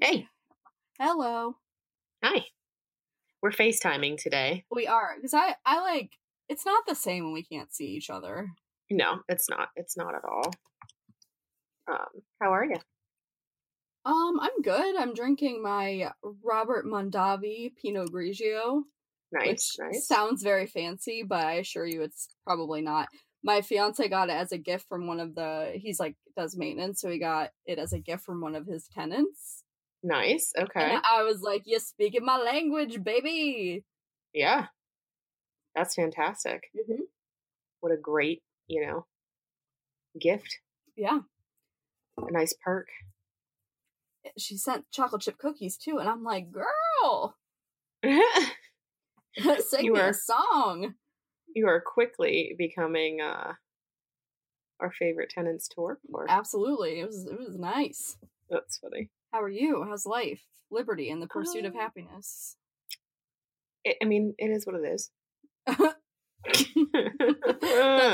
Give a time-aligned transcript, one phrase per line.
[0.00, 0.28] Hey,
[0.98, 1.56] Hello.
[2.22, 2.44] hi.
[3.42, 4.64] We're FaceTiming today.
[4.70, 6.12] We are because I I like
[6.48, 8.48] it's not the same when we can't see each other.
[8.90, 9.68] No, it's not.
[9.76, 10.52] It's not at all.
[11.90, 12.76] Um, how are you?
[14.04, 14.96] Um, I'm good.
[14.96, 16.10] I'm drinking my
[16.44, 18.82] Robert Mondavi Pinot Grigio,
[19.32, 20.06] Nice, nice.
[20.06, 23.08] sounds very fancy, but I assure you it's probably not.
[23.42, 27.00] My fiance got it as a gift from one of the he's like does maintenance,
[27.00, 29.64] so he got it as a gift from one of his tenants.
[30.06, 30.52] Nice.
[30.58, 30.92] Okay.
[30.94, 33.84] And I was like, "You're speaking my language, baby."
[34.32, 34.66] Yeah.
[35.74, 36.62] That's fantastic.
[36.76, 37.02] Mm-hmm.
[37.80, 39.06] What a great, you know,
[40.20, 40.58] gift.
[40.96, 41.18] Yeah,
[42.16, 42.88] A nice perk.
[44.38, 47.36] she sent chocolate chip cookies too, and I'm like, "Girl,
[48.02, 50.94] sing You me were- a song."
[51.54, 53.54] You are quickly becoming uh
[54.80, 56.26] our favorite tenants to work for.
[56.28, 58.16] Absolutely, it was it was nice.
[58.50, 59.10] That's funny.
[59.36, 59.84] How are you?
[59.86, 60.40] How's life,
[60.70, 62.56] liberty, and the pursuit of Um, happiness?
[63.84, 65.10] It, I mean, it is what it is.
[65.66, 65.92] That's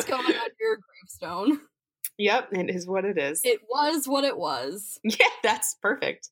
[0.04, 1.60] going on your gravestone.
[2.18, 3.40] Yep, it is what it is.
[3.44, 4.98] It was what it was.
[5.04, 6.28] Yeah, that's perfect.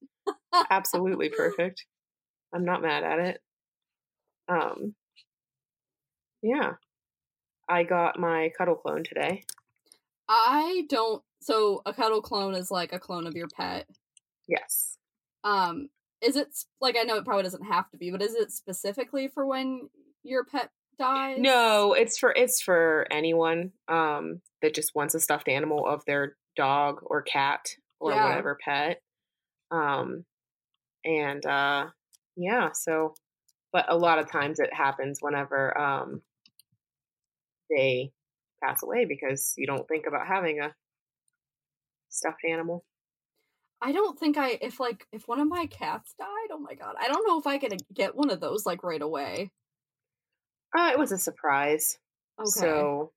[0.70, 1.86] Absolutely perfect.
[2.52, 3.40] I'm not mad at it.
[4.48, 4.96] Um
[6.42, 6.72] Yeah.
[7.68, 9.44] I got my cuddle clone today.
[10.28, 11.22] I don't.
[11.40, 13.86] So a cuddle clone is like a clone of your pet.
[14.46, 14.98] Yes.
[15.44, 15.88] Um,
[16.20, 16.48] is it
[16.80, 19.88] like I know it probably doesn't have to be, but is it specifically for when
[20.22, 21.42] your pet dies?
[21.42, 26.36] No, it's for it's for anyone um that just wants a stuffed animal of their
[26.56, 27.68] dog or cat
[28.00, 28.22] or Yeah.
[28.22, 29.02] whatever pet.
[29.70, 30.26] Um
[31.04, 31.90] and uh
[32.36, 33.14] yeah, so
[33.72, 36.22] but a lot of times it happens whenever um
[37.68, 38.12] they
[38.62, 40.74] pass away because you don't think about having a
[42.10, 42.84] stuffed animal.
[43.82, 44.58] I don't think I.
[44.60, 47.46] If like if one of my cats died, oh my god, I don't know if
[47.46, 49.50] I could get one of those like right away.
[50.76, 51.98] Uh it was a surprise.
[52.38, 52.48] Okay.
[52.48, 53.12] So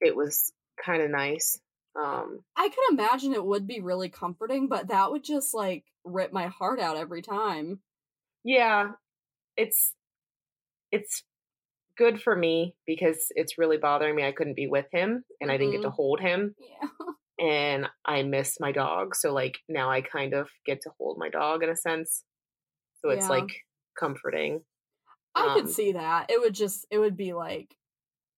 [0.00, 0.52] it was
[0.84, 1.58] kind of nice.
[2.00, 6.32] Um I could imagine it would be really comforting, but that would just like rip
[6.32, 7.80] my heart out every time.
[8.44, 8.92] yeah
[9.56, 9.94] it's
[10.90, 11.22] it's
[11.98, 15.58] good for me because it's really bothering me i couldn't be with him and i
[15.58, 15.94] didn't get to Mhm.
[15.94, 16.88] hold him Yeah.
[17.40, 21.28] and i miss my dog so like now i kind of get to hold my
[21.28, 22.22] dog in a sense
[23.02, 23.30] so it's Yeah.
[23.36, 23.50] like
[23.98, 24.60] comforting
[25.34, 26.28] I could Um, see that.
[26.28, 27.74] It would just it would be like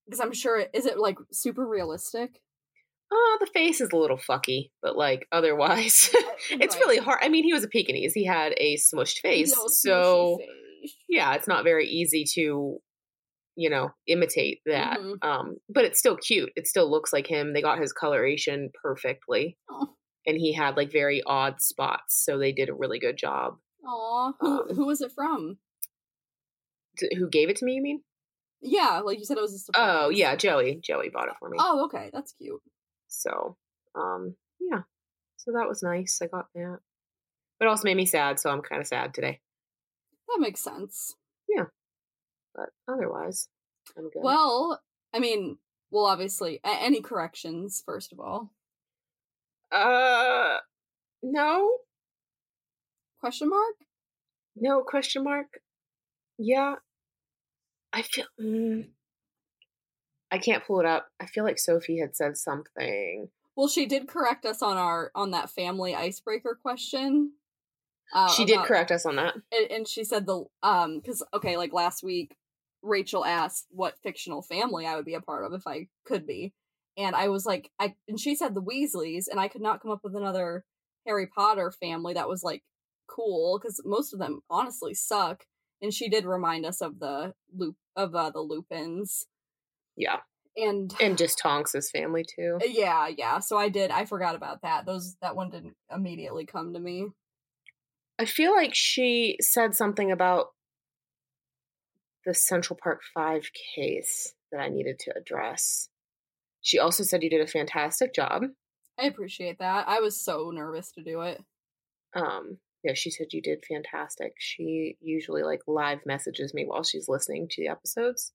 [0.06, 2.40] because I'm sure it is it like super realistic.
[3.10, 6.10] uh the face is a little fucky but like otherwise
[6.50, 6.80] it's Right.
[6.80, 10.38] really hard i mean he was a pekingese he had a smushed face smushy so
[10.38, 10.94] face.
[11.08, 12.78] yeah it's not very easy to
[13.56, 15.16] you know imitate that Mhm.
[15.22, 19.58] um but it's still cute it still looks like him they got his coloration perfectly
[19.70, 19.94] Oh.
[20.26, 24.32] and he had like very odd spots so they did a really good job Aw.
[24.40, 25.58] Who Um, who was it from?
[27.18, 28.02] Who gave it to me you mean
[28.60, 29.98] Yeah, like you said, it was a surprise.
[30.04, 32.60] oh yeah joey joey bought it for me Oh, okay, that's cute.
[33.08, 33.56] so
[33.94, 34.82] um yeah
[35.36, 36.78] so that was nice i got that
[37.58, 39.40] but it also made me sad so i'm kind of sad today
[40.28, 41.14] That makes sense.
[42.54, 43.48] But otherwise
[43.96, 44.80] i'm good Well,
[45.14, 45.58] I mean,
[45.90, 48.50] well, obviously, any corrections first of all?
[49.70, 50.56] uh
[51.22, 51.70] no
[53.20, 53.76] Question mark?
[54.56, 55.60] No question mark.
[56.38, 56.74] Yeah,
[57.92, 58.24] I feel.
[58.40, 58.88] Mm,
[60.32, 61.06] I can't pull it up.
[61.20, 63.28] I feel like Sophie had said something.
[63.54, 67.34] Well, she did correct us on our on that family icebreaker question.
[68.12, 69.34] Uh, she did about- correct us on that.
[69.52, 72.34] and, and she said the um because okay, like last week,
[72.82, 76.52] Rachel asked what fictional family I would be a part of if I could be,
[76.96, 79.90] and I was like, I and she said the Weasleys, and I could not come
[79.90, 80.64] up with another
[81.06, 82.62] Harry Potter family that was like
[83.08, 85.44] cool because most of them honestly suck.
[85.80, 89.26] And she did remind us of the loop of uh, the Lupins,
[89.96, 90.20] Yeah,
[90.56, 92.58] and and just Tonks's family too.
[92.64, 93.40] yeah, yeah.
[93.40, 93.90] So I did.
[93.90, 94.86] I forgot about that.
[94.86, 97.08] Those that one didn't immediately come to me.
[98.18, 100.48] I feel like she said something about
[102.24, 105.88] the Central Park Five case that I needed to address.
[106.60, 108.42] She also said you did a fantastic job.
[108.98, 109.88] I appreciate that.
[109.88, 111.42] I was so nervous to do it.
[112.14, 114.34] Um, yeah, she said you did fantastic.
[114.38, 118.32] She usually like live messages me while she's listening to the episodes.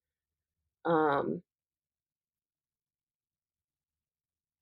[0.86, 1.42] Um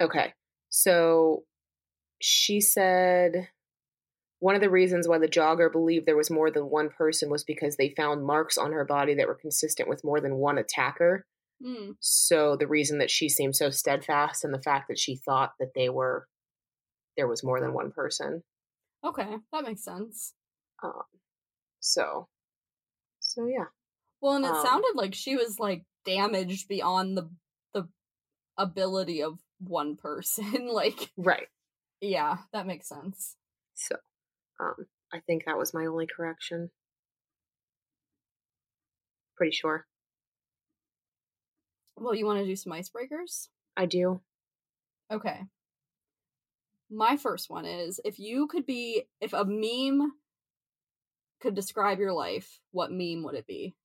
[0.01, 0.33] Okay.
[0.69, 1.43] So
[2.21, 3.49] she said
[4.39, 7.43] one of the reasons why the jogger believed there was more than one person was
[7.43, 11.25] because they found marks on her body that were consistent with more than one attacker.
[11.65, 11.95] Mm.
[12.01, 15.73] So the reason that she seemed so steadfast and the fact that she thought that
[15.73, 16.27] they were
[17.17, 18.43] there was more than one person.
[19.05, 20.33] Okay, that makes sense.
[20.83, 21.03] Um,
[21.79, 22.27] so,
[23.21, 23.65] so yeah.
[24.19, 27.29] Well, and it Um, sounded like she was like damaged beyond the
[27.73, 27.87] the
[28.57, 30.67] ability of one person.
[30.73, 31.47] like, Right.
[32.01, 33.37] yeah, that makes sense.
[33.75, 33.95] So,
[34.59, 36.69] um, I think that was my only correction.
[39.37, 39.85] Pretty sure.
[41.97, 43.47] Well, you want to do some icebreakers?
[43.77, 44.21] I do.
[45.11, 45.41] Okay.
[46.89, 50.11] My first one is if you could be if a meme
[51.41, 53.75] could describe your life, what meme would it be?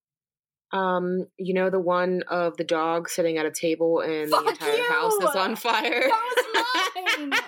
[0.72, 4.50] Um, you know the one of the dog sitting at a table and Fuck the
[4.50, 6.08] entire house is on fire.
[6.08, 6.44] That
[7.18, 7.40] was mine.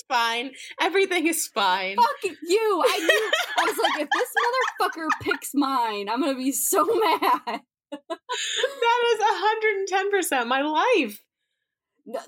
[0.00, 0.50] Is fine.
[0.80, 1.96] Everything is fine.
[1.96, 2.84] Fuck you!
[2.86, 3.30] I knew.
[3.58, 7.60] I was like, if this motherfucker picks mine, I'm gonna be so mad.
[7.92, 11.22] That is 110% my life.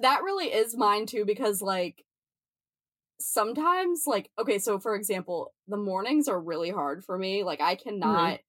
[0.00, 2.04] That really is mine too because like
[3.20, 7.76] sometimes like okay so for example the mornings are really hard for me like i
[7.76, 7.88] mm-hmm.
[7.88, 8.40] cannot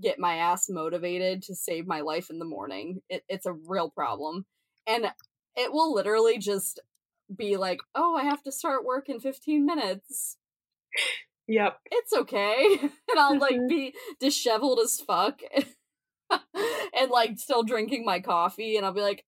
[0.00, 3.90] get my ass motivated to save my life in the morning it, it's a real
[3.90, 4.46] problem
[4.86, 5.04] and
[5.54, 6.80] it will literally just
[7.36, 10.36] be like oh i have to start work in 15 minutes
[11.48, 11.78] Yep.
[11.90, 13.68] it's okay and i'll like Mhm.
[13.68, 15.40] be disheveled as fuck
[16.30, 19.24] and like still drinking my coffee and i'll be like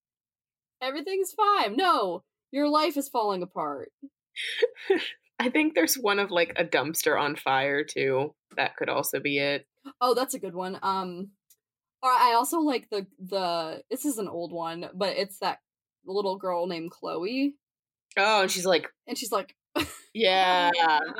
[0.81, 2.23] everything's fine no
[2.53, 3.91] your life is falling apart
[5.41, 8.35] I think there's one of like a dumpster on fire too.
[8.57, 9.67] That could also be it.
[10.01, 11.31] oh that's a good one um
[12.03, 15.59] or i also like the the this is an old one but it's that
[16.07, 17.55] little girl named chloe
[18.19, 19.55] Oh, and she's like, and she's like
[20.15, 20.71] yeah,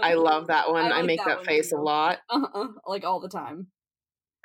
[0.01, 0.85] I love that one.
[0.93, 2.19] I I, make that that, face a lot.
[2.31, 3.67] uh-uh, like all the time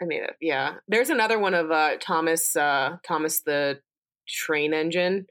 [0.02, 0.36] I made it.
[0.42, 0.76] Yeah.
[0.88, 3.80] There's another one of uh Thomas uh Thomas the
[4.28, 5.26] train engine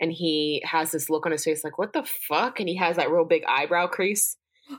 [0.00, 2.96] and he has this look on his face like what the fuck and he has
[2.96, 4.36] that real big eyebrow crease.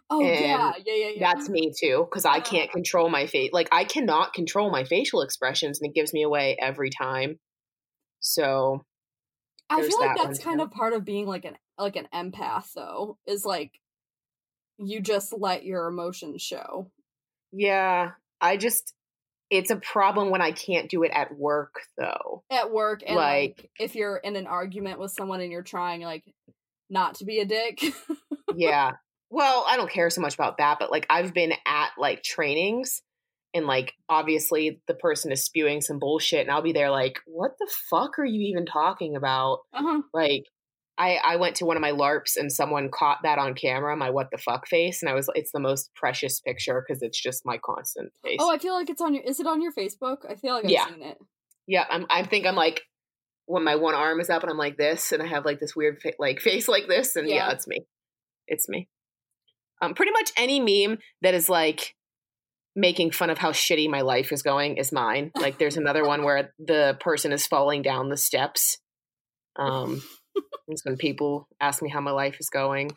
[0.10, 2.74] oh yeah yeah yeah yeah That's me too cuz I can't Ah.
[2.74, 3.52] control my face.
[3.54, 7.40] Like I cannot control my facial expressions and it gives me away every time.
[8.20, 8.86] So,
[9.70, 10.64] I feel like that that's kind too.
[10.64, 13.72] of part of being like an like an empath though, is like
[14.78, 16.90] you just let your emotions show.
[17.52, 18.12] yeah,
[18.42, 18.94] I just
[19.50, 22.44] it's a problem when I can't do it at work though.
[22.50, 26.02] At work and like, Like- if you're in an argument with someone and you're trying
[26.02, 26.24] like
[26.90, 27.80] not to be a dick.
[28.56, 28.92] yeah.
[29.30, 33.02] Well, I don't care so much about that, but like I've been at like trainings
[33.54, 37.52] and like obviously the person is spewing some bullshit and I'll be there like, what
[37.60, 39.60] the fuck are you even talking about?
[39.74, 40.02] uh-huh.
[40.14, 40.46] Like
[40.98, 44.10] I I went to one of my LARPs and someone caught that on camera, my
[44.12, 47.42] what the fuck face, and I was it's the most precious picture because it's just
[47.46, 48.38] my constant face.
[48.40, 50.18] Oh, I feel like it's on your is it on your Facebook?
[50.30, 50.88] I feel like I've Yeah.
[50.88, 51.18] seen it.
[51.68, 52.82] yeah, I'm I think I'm like
[53.46, 55.76] when my one arm is up and I'm like this and I have like this
[55.76, 57.52] weird fa- like face like this and yeah, Yeah.
[57.52, 57.86] it's me.
[58.48, 58.88] It's me.
[59.82, 61.96] Um pretty much any meme that is like
[62.76, 65.32] making fun of how shitty my life is going is mine.
[65.36, 68.78] Like there's another one where the person is falling down the steps.
[69.56, 70.02] Um
[70.68, 72.92] it's when people ask me how my life is going.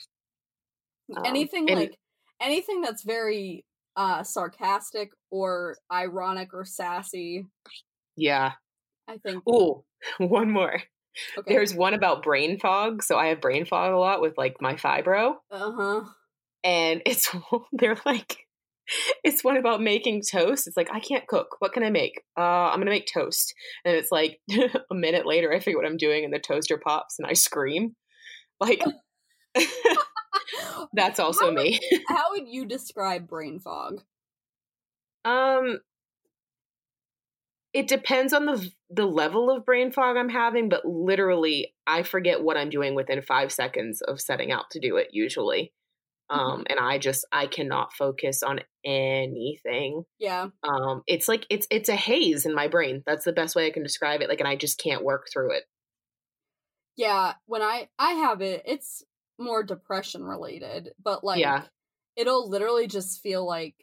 [1.16, 1.98] Um, anything and- like
[2.40, 3.64] anything that's very
[3.96, 7.46] uh sarcastic or ironic or sassy,
[8.16, 8.52] Yeah.
[9.08, 9.84] I think Ooh,
[10.18, 10.82] one more.
[11.38, 11.54] okay.
[11.54, 13.02] There's one about brain fog.
[13.02, 15.36] So I have brain fog a lot with like my fibro.
[15.50, 16.00] uh-huh.
[16.64, 17.30] and it's
[17.72, 18.45] they're like
[19.24, 20.66] it's one about making toast.
[20.66, 21.56] It's like i can't cook.
[21.58, 22.22] What can i make?
[22.36, 23.54] Uh i'm gonna make toast.
[23.84, 27.18] And it's like a minute later i figure what i'm doing and the toaster pops
[27.18, 27.96] and i scream.
[28.60, 28.82] Like
[30.92, 31.80] that's also How me.
[32.08, 34.00] How would you describe brain fog?
[35.26, 35.80] um
[37.74, 42.42] it depends on the the level of brain fog i'm having but literally i forget
[42.42, 45.72] what i'm doing within five seconds of setting out to do it usually
[46.30, 50.04] um and i just i cannot focus on anything.
[50.18, 50.48] Yeah.
[50.64, 53.02] um it's like it's it's a haze in my brain.
[53.06, 55.52] That's the best way i can describe it like and i just can't work through
[55.56, 55.64] it.
[56.96, 59.02] Yeah, when I I have it, it's
[59.38, 61.64] more depression related, but like Yeah.
[62.16, 63.74] it'll literally just feel like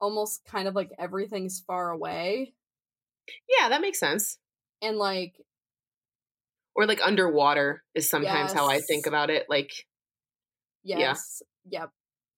[0.00, 2.54] almost kind of like everything's far away.
[3.48, 4.38] Yeah that makes sense.
[4.82, 5.34] And like
[6.74, 9.72] or like underwater is sometimes how i think about it like
[10.86, 10.98] Yeah.
[11.00, 11.90] yes, yep.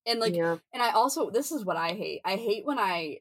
[0.07, 2.23] And like yeah and I also this is what I hate.
[2.25, 3.19] I hate when I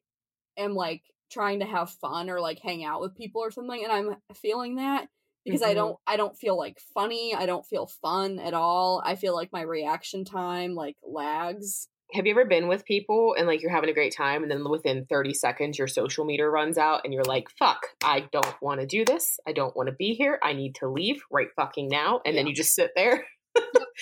[0.57, 3.91] am like trying to have fun or like hang out with people or something and
[3.91, 5.07] I'm feeling that
[5.43, 5.75] because I Mhm.
[5.75, 9.01] don't I don't feel like funny, I don't feel fun at all.
[9.05, 11.89] I feel like my reaction time like lags.
[12.13, 14.63] have you ever been with people and like you're having a great time and then
[14.69, 18.79] within 30 seconds your social meter runs out and you're like fuck i don't want
[18.79, 21.89] to do this i don't want to be here i need to leave right fucking
[21.89, 23.25] now and then you just sit there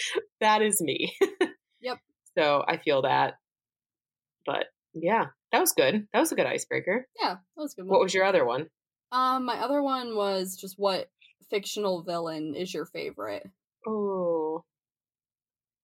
[0.41, 1.15] that is me
[1.81, 1.99] Yep.
[2.37, 3.35] So I feel that.
[4.45, 6.07] But yeah, that was good.
[6.13, 7.07] That was a good icebreaker.
[7.19, 7.87] Yeah, that was a good.
[7.87, 7.91] One.
[7.91, 8.67] What was your other one?
[9.11, 11.09] Um, my other one was just what
[11.49, 13.47] fictional villain is your favorite?
[13.87, 14.63] Oh.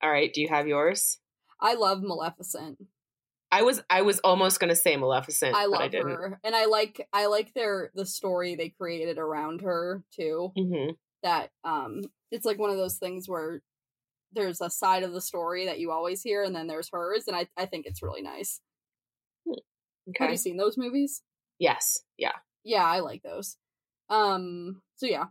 [0.04, 0.34] All right.
[0.34, 1.20] Do you have yours?
[1.60, 2.80] I love Maleficent.
[3.52, 5.56] I was I was almost gonna say Maleficent.
[5.56, 6.08] I but love I didn't.
[6.08, 10.52] her, and I like I like their the story they created around her too.
[10.58, 10.92] hmm
[11.22, 12.02] That um,
[12.32, 13.62] it's like one of those things where
[14.34, 17.36] there's a side of the story that you always hear, and then there's hers, and
[17.36, 18.62] I I think it's really nice.
[20.18, 21.22] Have you seen those movies?
[21.60, 22.00] Yes.
[22.18, 22.32] Yeah.
[22.64, 23.58] Yeah, I like those.
[24.10, 25.26] Um, so yeah,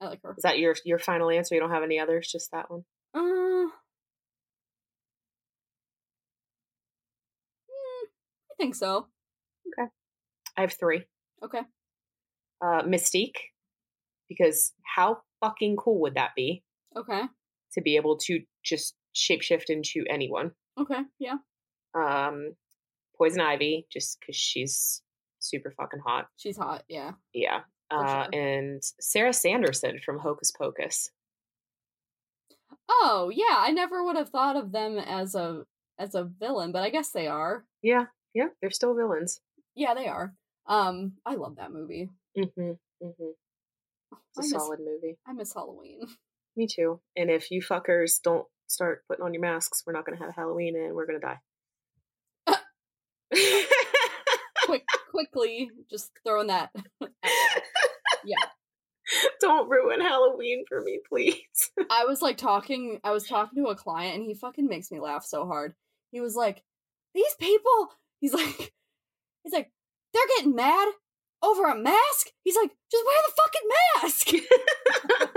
[0.00, 0.34] I like her.
[0.36, 1.54] Is that your your final answer?
[1.54, 2.28] You don't have any others?
[2.30, 2.84] Just that one?
[3.14, 3.68] Uh,
[7.68, 8.06] hmm,
[8.50, 9.06] I think so.
[9.68, 9.88] Okay.
[10.56, 11.04] I have three.
[11.44, 11.60] Okay.
[12.60, 13.36] Uh, Mystique,
[14.28, 16.62] because how fucking cool would that be
[16.96, 17.22] Okay.
[17.76, 20.52] To be able to just shapeshift into anyone?
[20.78, 21.00] Okay.
[21.18, 21.36] Yeah.
[21.94, 22.54] Um,
[23.16, 25.02] Poison Ivy, just because she's
[25.38, 26.26] super fucking hot.
[26.36, 26.84] She's hot.
[26.88, 27.12] Yeah.
[27.32, 27.60] Yeah.
[27.90, 28.40] Uh, sure.
[28.40, 31.10] and Sarah Sanderson from Hocus Pocus.
[32.88, 33.56] Oh, yeah.
[33.56, 35.64] I never would have thought of them as a
[35.98, 37.64] as a villain, but I guess they are.
[37.82, 39.40] Yeah, yeah, they're still villains.
[39.74, 40.34] Yeah, they are.
[40.66, 42.10] Um, I love that movie.
[42.36, 42.72] Mm-hmm.
[43.02, 43.30] Mm-hmm.
[44.12, 45.16] It's a miss, solid movie.
[45.26, 46.00] I miss Halloween.
[46.56, 47.00] Me too.
[47.16, 50.76] And if you fuckers don't start putting on your masks, we're not gonna have Halloween
[50.76, 51.38] and we're gonna die.
[54.64, 56.70] Quick, quickly, just throwing that.
[58.24, 58.36] yeah,
[59.40, 61.70] don't ruin Halloween for me, please.
[61.90, 63.00] I was like talking.
[63.04, 65.74] I was talking to a client, and he fucking makes me laugh so hard.
[66.10, 66.62] He was like,
[67.14, 68.72] "These people." He's like,
[69.44, 69.70] he's like,
[70.12, 70.88] they're getting mad
[71.42, 72.30] over a mask.
[72.42, 73.68] He's like, just wear the fucking
[74.02, 75.35] mask.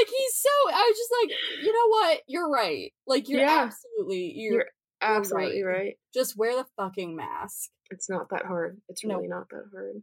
[0.00, 0.72] Like he's so.
[0.74, 2.20] I was just like, you know what?
[2.26, 2.92] You're right.
[3.06, 3.64] Like you're Yeah.
[3.68, 4.32] absolutely.
[4.36, 4.66] You're, You're
[5.02, 5.94] Absolutely right.
[6.14, 7.70] just wear the fucking mask.
[7.90, 8.80] It's not that hard.
[8.88, 9.16] It's No.
[9.16, 10.02] really not that hard.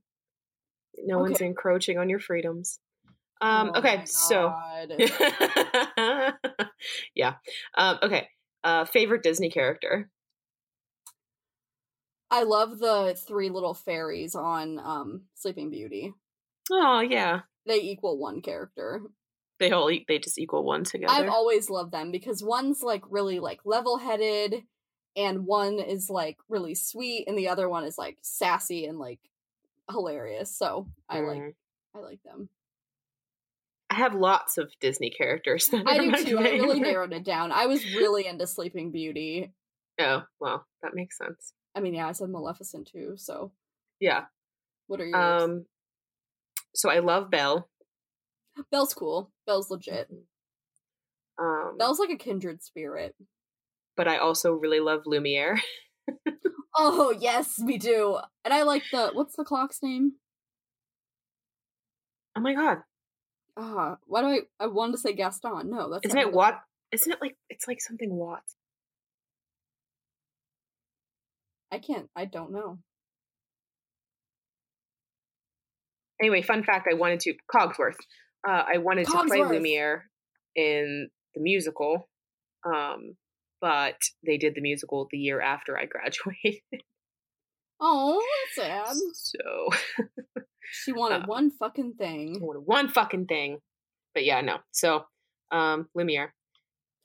[1.05, 2.79] No one's encroaching on your freedoms.
[3.39, 4.51] Um, Oh okay, so
[7.15, 7.35] yeah.
[7.77, 8.29] Um, okay.
[8.63, 10.09] Uh, favorite Disney character.
[12.31, 16.13] I love the three little fairies on um Sleeping Beauty.
[16.71, 19.01] Oh yeah, They equal one character.
[19.59, 21.13] They all they just equal one together.
[21.13, 24.63] I've always loved them because one's like really like level-headed
[25.15, 29.19] and one is like really sweet and the other one is like sassy and like
[29.89, 30.55] hilarious.
[30.55, 31.53] So I like Mm.
[31.95, 32.49] I like them.
[33.89, 35.69] I have lots of Disney characters.
[35.71, 36.37] That I do too.
[36.37, 37.51] I really narrowed it down.
[37.51, 39.53] I was really into Sleeping Beauty.
[39.99, 41.53] Oh well, that makes sense.
[41.73, 43.13] I mean, yeah, I said Maleficent too.
[43.17, 43.51] So
[43.99, 44.25] Yeah.
[44.87, 45.43] what are yours?
[45.43, 45.65] Um.
[46.75, 47.67] So I love Belle.
[48.71, 49.31] Belle's cool.
[49.45, 50.09] Belle's legit.
[51.39, 53.15] Um, Belle's like a kindred spirit.
[53.95, 55.59] but I also really love Lumiere.
[56.79, 58.19] Oh yes, we do.
[58.45, 60.13] And I like the what's the clock's name?
[62.35, 62.77] Oh my god,
[63.57, 65.71] Ah, why do I I wanted to say Gaston?
[65.71, 66.59] No, that's isn't it Watt?
[66.91, 68.55] Isn't it like it's like something Watts?
[71.71, 72.09] I can't.
[72.15, 72.77] I don't know.
[76.21, 77.97] Anyway, fun fact: I wanted to Cogsworth.
[78.47, 80.03] Uh, I wanted to play Lumiere
[80.55, 82.07] in the musical,
[82.65, 83.17] um,
[83.59, 86.61] but they did the musical the year after I graduated.
[87.79, 88.23] Oh,
[88.55, 88.95] that's sad.
[89.13, 89.69] so
[90.71, 92.39] She wanted Uh, one fucking thing.
[92.41, 93.59] Wanted one fucking thing.
[94.13, 94.57] But yeah, no.
[94.71, 95.05] So
[95.51, 96.33] um, Lumiere.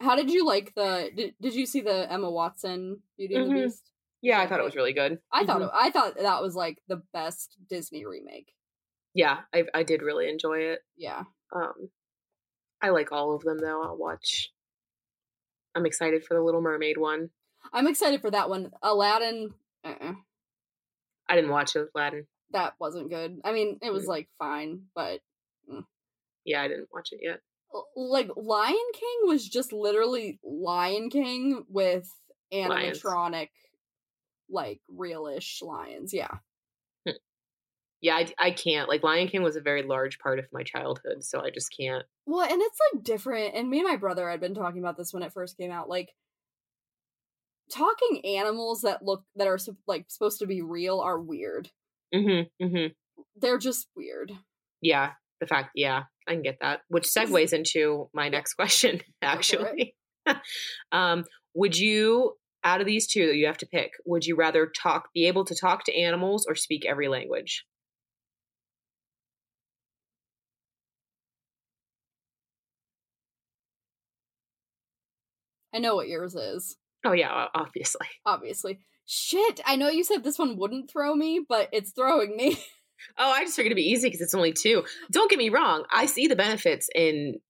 [0.00, 1.10] How did you like the?
[1.14, 3.64] Did, did you see the Emma Watson Beauty and the Mhm.
[3.64, 3.90] Beast?
[4.20, 5.18] Yeah, I thought it was really good.
[5.32, 5.66] I thought Mhm.
[5.66, 8.52] it, I thought that was like the best Disney remake.
[9.14, 10.80] Yeah, I I did really enjoy it.
[10.96, 11.24] Yeah.
[11.54, 11.90] Um,
[12.80, 13.82] I like all of them though.
[13.82, 14.52] I'll watch.
[15.74, 17.30] I'm excited for the Little Mermaid one.
[17.72, 18.70] I'm excited for that one.
[18.82, 19.54] Aladdin,
[19.84, 20.14] uh-uh,
[21.28, 22.26] I didn't watch Aladdin.
[22.50, 23.40] that wasn't good.
[23.44, 24.08] I mean, it was Mm.
[24.08, 25.20] like fine, but
[26.44, 27.40] Yeah, I didn't watch it yet.
[27.96, 32.10] like Lion King was just literally Lion King with
[32.52, 33.00] Lions.
[33.00, 33.48] animatronic,
[34.50, 36.12] like realish lions.
[36.12, 36.38] Yeah.
[38.02, 38.88] Yeah, I, I can't.
[38.88, 42.04] Like Lion King was a very large part of my childhood, so I just can't.
[42.26, 43.54] Well, and it's like different.
[43.54, 45.88] And me and my brother had been talking about this when it first came out.
[45.88, 46.08] Like
[47.70, 51.70] talking animals that look that are like supposed to be real are weird.
[52.12, 52.64] Mm-hmm.
[52.64, 52.92] Mm-hmm.
[53.36, 54.32] They're just weird.
[54.80, 55.70] Yeah, the fact.
[55.76, 56.80] Yeah, I can get that.
[56.88, 59.00] Which segues into my next question.
[59.22, 59.94] Actually,
[60.92, 62.32] um, would you,
[62.64, 65.44] out of these two that you have to pick, would you rather talk, be able
[65.44, 67.64] to talk to animals, or speak every language?
[75.74, 76.76] I know what yours is.
[77.04, 78.06] Oh yeah, obviously.
[78.26, 78.80] Obviously.
[79.04, 82.58] Shit, I know you said this one wouldn't throw me, but it's throwing me.
[83.18, 84.84] Oh, I just figured it'd be easy because it's only two.
[85.10, 85.82] Don't get me wrong.
[85.90, 87.40] I see the benefits in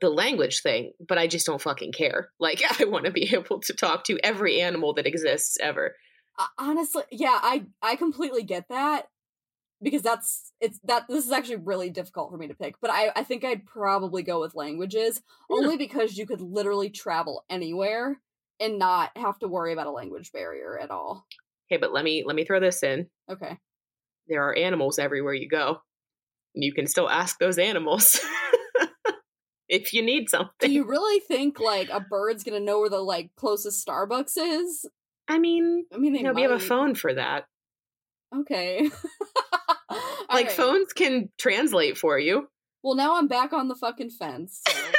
[0.00, 2.30] the language thing, but I just don't fucking care.
[2.38, 5.96] Like, I want to be able to talk to every animal that exists ever.
[6.38, 9.06] Uh, honestly, yeah, I I completely get that
[9.82, 12.76] because that's it's that this is actually really difficult for me to pick.
[12.80, 15.20] But I I think I'd probably go with languages
[15.50, 15.56] Yeah.
[15.56, 18.20] only because you could literally travel anywhere
[18.60, 21.26] and not have to worry about a language barrier at all.
[21.70, 23.08] Okay, but let me let me throw this in.
[23.30, 23.58] Okay.
[24.28, 25.82] There are animals everywhere you go.
[26.54, 28.20] You can still ask those animals
[29.68, 30.52] if you need something.
[30.60, 34.86] Do you really think like a bird's gonna know where the like closest Starbucks is?
[35.28, 37.46] I mean, I mean, they you know, we have a phone for that.
[38.34, 38.90] Okay.
[40.32, 40.56] Like Alright.
[40.56, 42.48] phones can translate for you.
[42.82, 44.62] Well, now I'm back on the fucking fence.
[44.68, 44.74] So.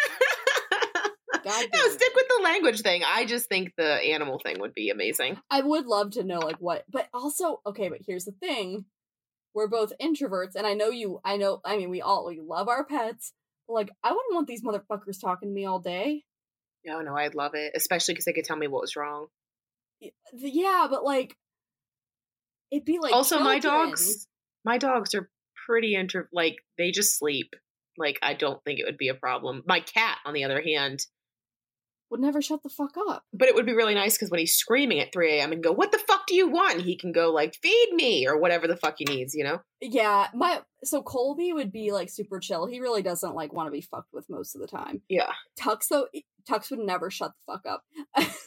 [1.46, 1.92] No, it.
[1.92, 3.04] stick with the language thing.
[3.06, 5.38] I just think the animal thing would be amazing.
[5.50, 7.90] I would love to know like what, but also okay.
[7.90, 8.86] But here's the thing:
[9.54, 11.20] we're both introverts, and I know you.
[11.26, 11.60] I know.
[11.66, 13.34] I mean, we all we love our pets.
[13.68, 16.24] But, like, I wouldn't want these motherfuckers talking to me all day.
[16.86, 19.28] No, no, I'd love it, especially because they could tell me what was wrong.
[20.34, 21.36] Yeah, but like,
[22.72, 24.28] it'd be like also, my dogs,
[24.66, 25.30] my dogs are
[25.66, 26.26] pretty intro.
[26.34, 27.54] Like they just sleep.
[27.98, 29.64] Like I don't think it would be a problem.
[29.66, 31.06] My cat, on the other hand,
[32.10, 33.24] would never shut the fuck up.
[33.34, 35.52] but it would be really nice because when he's screaming at 3 a.m.
[35.52, 38.38] and go, "What the fuck do you want?" He can go like, "Feed me" or
[38.38, 39.34] whatever the fuck he needs.
[39.34, 39.62] You know?
[39.82, 42.68] Yeah, my so Colby would be like super chill.
[42.68, 45.02] He really doesn't like want to be fucked with most of the time.
[45.10, 46.08] Yeah, Tux though,
[46.48, 47.84] Tux would never shut the fuck up.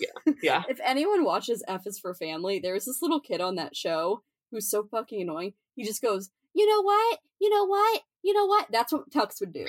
[0.00, 0.62] yeah, yeah.
[0.68, 4.70] if anyone watches F is for Family, there's this little kid on that show who's
[4.70, 5.52] so fucking annoying.
[5.74, 7.18] He just goes, you know what?
[7.40, 8.02] You know what?
[8.22, 8.66] You know what?
[8.72, 9.66] That's what Tux would do.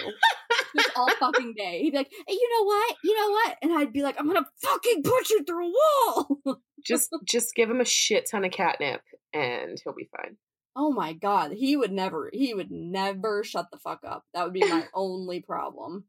[0.76, 1.82] Just all fucking day.
[1.82, 2.96] He'd be like, hey, you know what?
[3.04, 3.58] You know what?
[3.62, 6.62] And I'd be like, I'm gonna fucking put you through a wall.
[6.86, 9.02] just just give him a shit ton of catnip
[9.34, 10.38] and he'll be fine.
[10.76, 11.52] oh my god.
[11.52, 14.24] He would never he would never shut the fuck up.
[14.34, 16.06] That would be my only problem.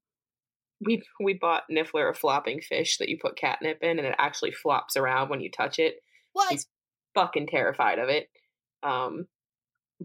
[0.85, 4.53] We we bought Niffler a flopping fish that you put catnip in and it actually
[4.53, 5.97] flops around when you touch it.
[6.33, 6.51] What?
[6.51, 6.67] He's
[7.15, 8.29] fucking terrified of it.
[8.83, 9.27] Um,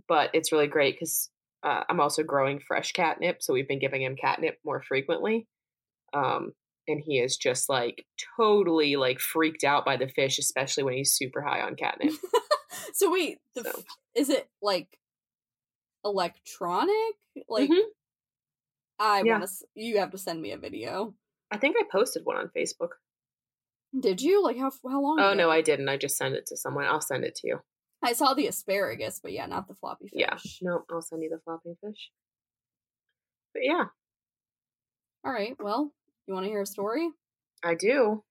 [0.07, 1.29] but it's really great because
[1.63, 5.47] uh, I'm also growing fresh catnip, so we've been giving him catnip more frequently.
[6.13, 6.51] Um,
[6.87, 8.05] and he is just like
[8.37, 12.13] totally like freaked out by the fish, especially when he's super high on catnip.
[12.93, 13.83] so wait, the, So.
[14.15, 14.99] is it like
[16.03, 17.15] electronic?
[17.47, 17.81] Like Mhm.
[18.99, 19.39] I Yeah.
[19.39, 19.65] want to.
[19.75, 21.15] You have to send me a video.
[21.51, 22.89] I think I posted one on Facebook.
[23.99, 25.19] Did you like how how long?
[25.19, 25.35] Oh ago?
[25.37, 25.89] no, I didn't.
[25.89, 26.85] I just sent it to someone.
[26.85, 27.59] I'll send it to you.
[28.03, 30.13] I saw the asparagus, but yeah, not the floppy fish.
[30.21, 32.11] Yeah, no, I'll send you the floppy fish.
[33.53, 33.85] But yeah,
[35.25, 35.55] All right.
[35.59, 35.93] Well,
[36.27, 37.09] you want to hear a story?
[37.63, 38.23] I do.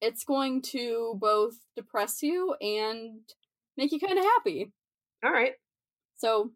[0.00, 3.20] It's going to both depress you and
[3.76, 4.72] make you kind of happy.
[5.24, 5.52] All right.
[6.16, 6.52] So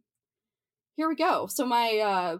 [0.96, 1.46] here we go.
[1.46, 2.38] So my uh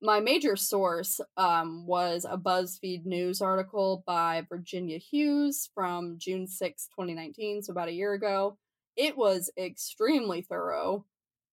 [0.00, 6.46] my major source um was a BuzzFeed news article by Virginia Hughes from June
[6.94, 8.58] 6, 2019, so about a year ago.
[8.96, 11.06] It was extremely thorough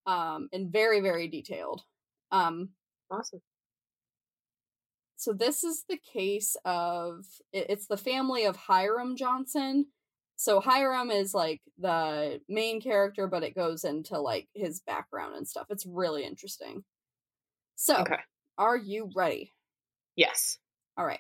[0.06, 1.82] um and very very detailed.
[2.32, 2.72] Um
[3.10, 3.42] Awesome.
[5.18, 9.92] so this is the case of it- it's the family of Hiram Johnson.
[10.36, 15.48] So Hiram is like the main character, but it goes into like his background and
[15.48, 15.68] stuff.
[15.70, 16.84] It's really interesting.
[17.76, 18.18] So, Okay.
[18.58, 19.54] Are you ready?
[20.16, 20.58] Yes.
[20.98, 21.20] All right.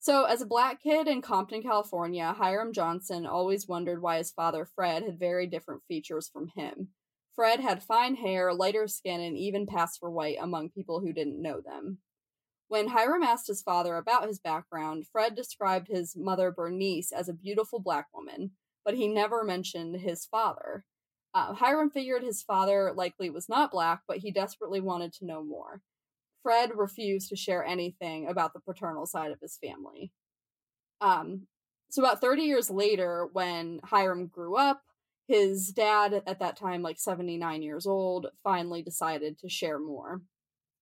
[0.00, 4.64] So, as a black kid in Compton, California, Hiram Johnson always wondered why his father,
[4.64, 6.88] Fred, had very different features from him.
[7.34, 11.42] Fred had fine hair, lighter skin, and even passed for white among people who didn't
[11.42, 11.98] know them.
[12.68, 17.34] When Hiram asked his father about his background, Fred described his mother, Bernice, as a
[17.34, 18.52] beautiful black woman,
[18.84, 20.84] but he never mentioned his father.
[21.34, 25.44] Uh, Hiram figured his father likely was not black, but he desperately wanted to know
[25.44, 25.82] more.
[26.42, 30.12] Fred refused to share anything about the paternal side of his family.
[31.00, 31.46] Um,
[31.90, 34.82] so about 30 years later, when Hiram grew up,
[35.28, 40.22] his dad, at that time like 79 years old, finally decided to share more.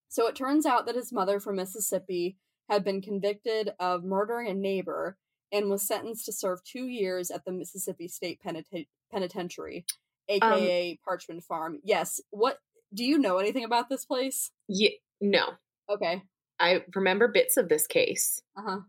[0.08, 2.36] So it turns out that his mother from Mississippi
[2.68, 5.16] had been convicted of murdering a neighbor
[5.52, 9.84] and was sentenced to serve two years at the Mississippi State Peniten- Penitentiary,
[10.28, 11.78] aka Parchman Farm.
[11.84, 12.20] Yes.
[12.30, 12.58] What
[12.92, 14.50] do you know anything about this place?
[14.68, 14.90] Yeah.
[15.24, 15.52] No.
[15.90, 16.22] Okay.
[16.60, 18.80] I remember bits of this case, Uh huh.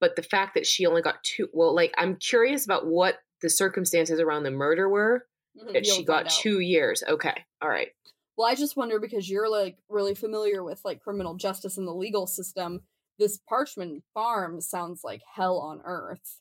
[0.00, 1.48] but the fact that she only got two.
[1.52, 5.26] Well, like I'm curious about what the circumstances around the murder were
[5.72, 7.02] that she got two years.
[7.06, 7.44] Okay.
[7.62, 7.88] All right.
[8.36, 11.92] Well, I just wonder because you're like really familiar with like criminal justice and the
[11.94, 12.80] legal system.
[13.18, 16.40] this Parchman farm sounds like hell on earth.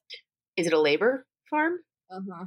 [0.57, 1.79] Is it a labor farm?
[2.09, 2.45] Uh huh.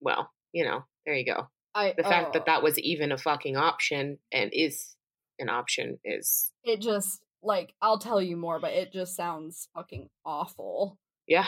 [0.00, 1.48] Well, you know, there you go.
[1.74, 4.94] I The fact oh, that that was even a fucking option and is
[5.42, 10.08] an option is it just like I'll tell you more, but it just sounds fucking
[10.24, 10.96] awful.
[11.26, 11.46] yeah.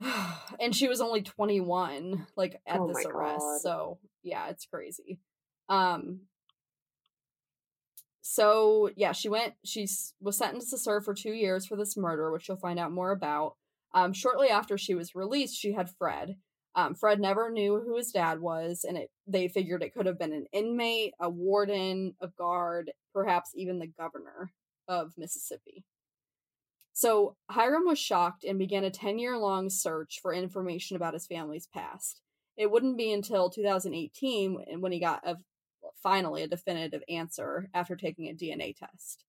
[0.60, 3.60] and she was only 21 like at Oh this arrest God.
[3.62, 5.18] so yeah it's crazy
[5.68, 6.20] um
[8.20, 9.86] so yeah she went she
[10.20, 13.12] was sentenced to serve for two years for this murder which you'll find out more
[13.12, 13.54] about
[13.94, 16.36] um shortly after she was released she had fred
[16.76, 20.18] um fred never knew who his dad was and it they figured it could have
[20.18, 24.50] been an inmate a warden a guard perhaps even the governor
[24.88, 25.84] of mississippi
[26.94, 31.26] so Hiram was shocked and began a 10 year long search for information about his
[31.26, 32.22] family's past.
[32.56, 35.36] It wouldn't be until 2018 when- he got a,
[36.02, 39.24] finally a definitive answer after taking a DNA test.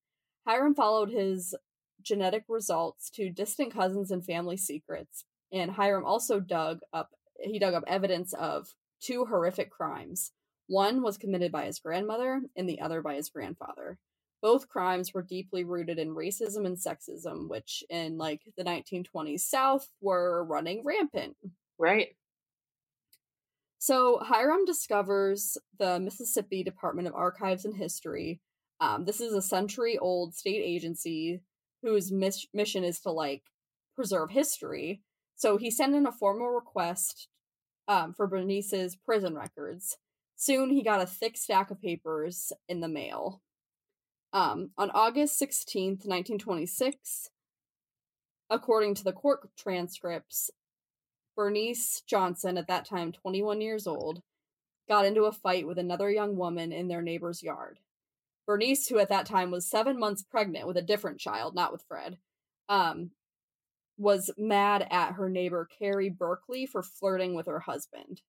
[0.46, 1.56] Hiram followed his
[2.04, 7.16] genetic results to distant cousins and family secrets, and Hiram also dug up
[7.52, 8.68] he dug up evidence of
[9.02, 10.32] two horrific crimes.
[10.68, 13.98] One was committed by his grandmother and the other by his grandfather
[14.42, 19.88] both crimes were deeply rooted in racism and sexism which in like the 1920s south
[20.02, 21.36] were running rampant
[21.80, 22.10] Right.
[23.80, 28.40] so hiram discovers the mississippi department of archives and history
[28.82, 31.42] um, this is a century old state agency
[31.82, 33.44] whose mis- mission is to like
[33.96, 35.02] preserve history
[35.36, 37.28] so he sent in a formal request
[37.88, 39.98] um, for bernice's prison records
[40.36, 43.42] soon he got a thick stack of papers in the mail
[44.36, 47.30] um, on August 16th, 1926,
[48.50, 50.52] according to the court transcripts,
[51.38, 54.22] Bernice Johnson, at that time 21 years old,
[54.90, 57.80] got into a fight with another young woman in their neighbor's yard.
[58.46, 61.86] Bernice, who at that time was seven months pregnant with a different child, not with
[61.88, 62.18] Fred,
[62.68, 63.12] um,
[63.98, 68.22] was mad at her neighbor Carrie Berkeley for flirting with her husband.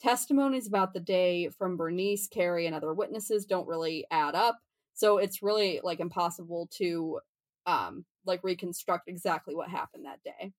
[0.00, 4.58] Testimonies about the day from Bernice, Carrie, and other witnesses don't really add up
[4.94, 7.20] so it's really like impossible to
[7.64, 10.52] um like reconstruct exactly what happened that day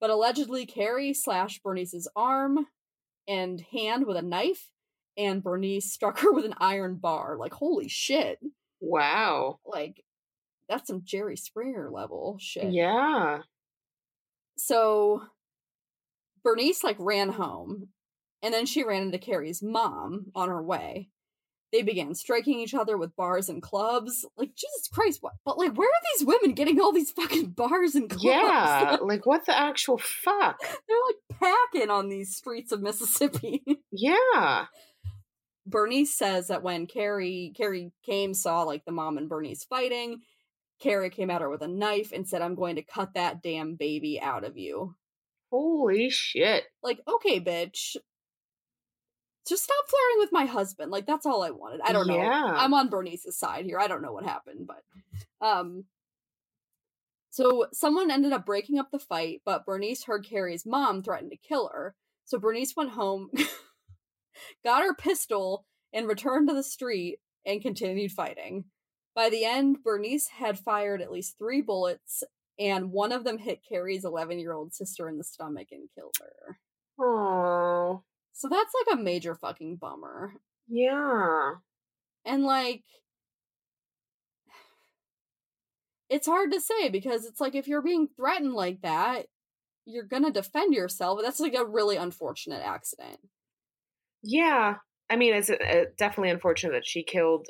[0.00, 2.66] but allegedly carrie slashed bernice's arm
[3.26, 4.70] and hand with a knife
[5.18, 8.38] and bernice struck her with an iron bar like holy shit
[8.80, 9.58] Wow.
[9.66, 10.02] like
[10.68, 13.40] that's some jerry springer level shit Yeah.
[14.56, 15.22] So
[16.44, 17.88] bernice like ran home
[18.42, 21.08] and then she ran into carrie's mom on her way
[21.72, 25.76] they began striking each other with bars and clubs like jesus christ what but like
[25.76, 28.96] where are these women getting all these fucking bars and clubs Yeah.
[29.02, 30.58] like what the actual fuck?
[30.60, 31.40] they're like
[31.72, 34.66] packing on these streets of mississippi Yeah.
[35.66, 40.20] bernice says that when carrie carrie came saw like the mom and bernice fighting
[40.80, 43.74] carrie came at her with a knife and said i'm going to cut that damn
[43.74, 44.94] baby out of you.
[45.50, 46.64] Holy shit.
[46.82, 47.96] like okay bitch.
[49.48, 50.90] Just stop flirting with my husband.
[50.90, 51.80] Like that's all i wanted.
[51.84, 52.20] I don't know.
[52.20, 53.78] I'm on bernice's side here.
[53.78, 55.84] I don't know what happened but um
[57.30, 61.36] so someone ended up breaking up the fight but bernice heard carrie's mom threaten to
[61.36, 61.94] kill her.
[62.24, 63.30] So bernice went home
[64.64, 68.64] got her pistol and returned to the street and continued fighting
[69.16, 72.22] by the end bernice had fired at least three bullets
[72.58, 76.14] and one of them hit carrie's 11 year old sister in the stomach and killed
[76.20, 76.58] her
[76.98, 78.02] Oh.
[78.32, 80.32] so that's like a major fucking bummer.
[80.68, 81.56] Yeah.
[82.24, 82.84] And like
[86.08, 89.26] it's hard to say because it's like if you're being threatened like that,
[89.84, 91.18] you're gonna defend yourself.
[91.18, 93.18] But That's like a really unfortunate accident.
[94.22, 94.76] Yeah.
[95.10, 97.46] I mean, it's uh, definitely unfortunate that she killed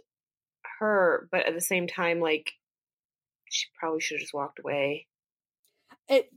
[0.81, 2.53] her, but at the same time, like,
[3.51, 5.07] she probably should have just walked away.
[6.09, 6.29] It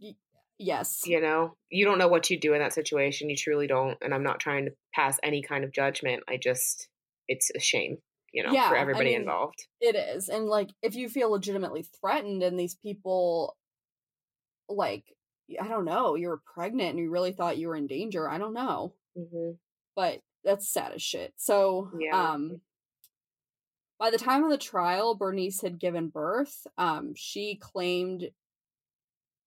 [0.58, 1.02] yes.
[1.06, 3.30] You know, you don't know what you do in that situation.
[3.30, 3.98] You truly don't.
[4.02, 6.24] And I'm not trying to pass any kind of judgment.
[6.28, 6.88] I just,
[7.28, 7.98] it's a shame,
[8.34, 9.66] you know, Yeah, for I everybody mean- involved.
[9.82, 10.30] It is.
[10.30, 13.56] And like if you feel legitimately threatened and these people
[14.68, 15.04] like
[15.60, 18.30] I don't know, you were pregnant and you really thought you were in danger.
[18.30, 18.94] I don't know.
[19.18, 19.52] hmm
[19.96, 21.34] but that's sad as shit.
[21.36, 22.32] So, Yeah.
[22.32, 22.62] um,
[24.00, 26.66] by the time of the trial, Bernice had given birth.
[26.78, 28.30] Um, she claimed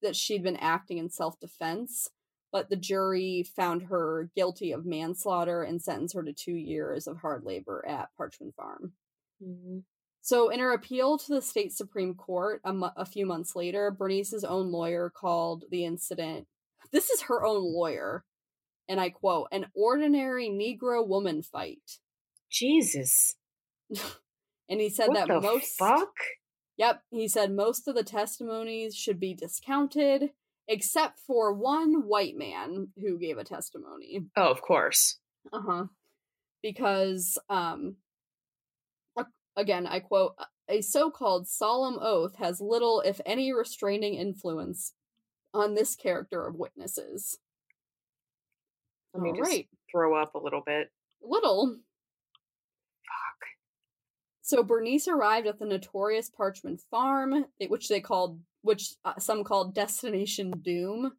[0.03, 2.11] that she'd been acting in self defense,
[2.53, 7.19] but the jury found her guilty of manslaughter and sentenced her to two years of
[7.19, 8.93] hard labor at Parchman Farm.
[9.43, 9.79] hmm
[10.21, 13.91] So, in her appeal to the state Supreme Court a, mo- a few months later,
[13.91, 16.47] Bernice's own lawyer called the incident.
[16.91, 18.23] This is her own lawyer,
[18.87, 22.01] and I quote, an ordinary Negro woman fight.
[22.51, 23.37] Jesus.
[24.69, 26.15] And he said what that the most fuck?
[26.79, 30.31] Yep, he said most of the testimonies should be discounted,
[30.69, 34.27] except for one white man who gave a testimony.
[34.37, 35.19] Oh, of course.
[35.53, 35.85] Uh huh.
[36.63, 37.97] Because, um,
[39.57, 40.35] again, I quote,
[40.69, 44.95] a so called solemn oath has little, if any, restraining influence
[45.53, 47.39] on this character of witnesses.
[49.15, 49.69] Let me All just right.
[49.91, 50.91] throw up a little bit.
[51.23, 51.77] Little.
[54.43, 59.75] So Bernice arrived at the notorious Parchman Farm, which they called, which uh, some called
[59.75, 61.13] Destination Doom,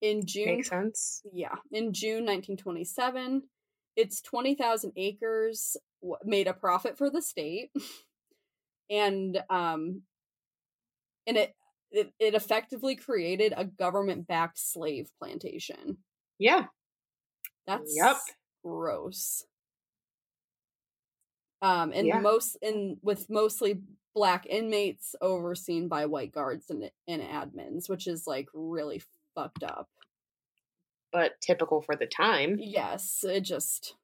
[0.00, 0.56] in June.
[0.56, 1.22] Makes sense.
[1.32, 3.42] Yeah, in June 1927.
[3.96, 7.70] Its 20,000 acres w- made a profit for the state.
[8.90, 10.02] and um
[11.26, 11.54] and it,
[11.90, 15.98] it it effectively created a government-backed slave plantation.
[16.38, 16.66] Yeah.
[17.66, 18.16] That's Yep.
[18.64, 19.44] gross.
[21.60, 22.22] Um, and Yeah.
[22.22, 23.82] most in with mostly
[24.14, 29.02] black inmates overseen by white guards and and admins, which is like really
[29.34, 29.88] fucked up.
[31.12, 32.60] But typical for the time.
[32.60, 33.96] Yes, it just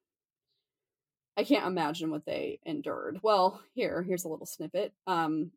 [1.37, 3.19] I can't imagine what they endured.
[3.21, 4.93] Well, here, here's a little snippet.
[5.07, 5.51] Um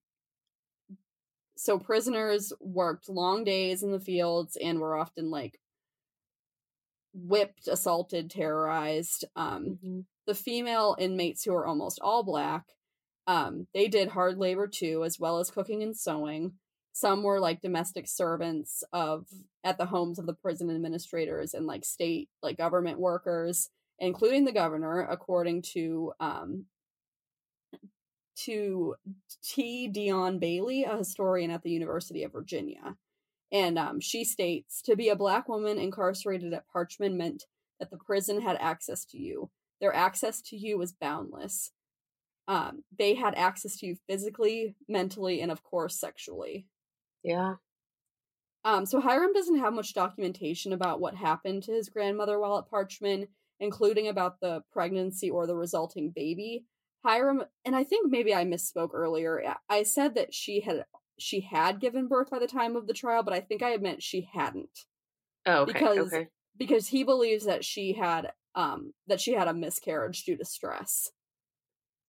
[1.56, 5.60] so prisoners worked long days in the fields and were often like
[7.14, 9.24] whipped, assaulted, terrorized.
[9.36, 10.06] Um Mhm.
[10.28, 12.64] The female inmates who are almost all black
[13.28, 16.54] um, they did hard labor too as well as cooking and sewing.
[16.94, 19.26] Some were like domestic servants of
[19.62, 24.52] at the homes of the prison administrators and like state like government workers including the
[24.52, 26.64] governor according to um,
[28.36, 28.94] to
[29.42, 29.88] t.
[29.88, 32.96] Dion bailey a historian at the university of virginia.
[33.52, 37.44] And um, she states to be a black woman incarcerated at parchman meant
[37.78, 41.70] that the prison had access to you their access to you was boundless.
[42.46, 46.66] Um, they had access to you physically, mentally, and of course sexually.
[47.22, 47.56] Yeah.
[48.64, 52.68] Um, so Hiram doesn't have much documentation about what happened to his grandmother while at
[52.70, 53.28] Parchman,
[53.60, 56.64] including about the pregnancy or the resulting baby.
[57.04, 59.54] Hiram, and I think maybe I misspoke earlier.
[59.68, 60.84] I said that she had
[61.20, 64.02] she had given birth by the time of the trial, but I think I meant
[64.02, 64.86] she hadn't
[65.46, 65.72] Oh, okay.
[65.72, 66.28] Because- okay.
[66.56, 71.10] because he believes that she had um that she had a miscarriage due to stress.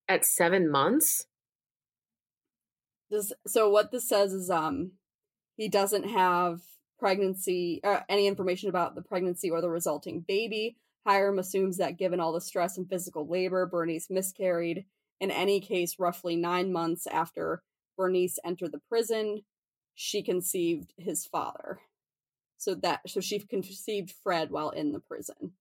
[0.08, 1.26] At seven months?
[3.10, 4.92] this so what this says is um
[5.56, 6.60] he doesn't have
[6.98, 10.76] pregnancy or any information about the pregnancy or the resulting baby
[11.06, 14.84] hiram assumes that given all the stress and physical labor bernice miscarried
[15.20, 17.62] in any case roughly nine months after
[17.96, 19.42] bernice entered the prison
[19.94, 21.80] she conceived his father
[22.56, 25.52] so that so she conceived fred while in the prison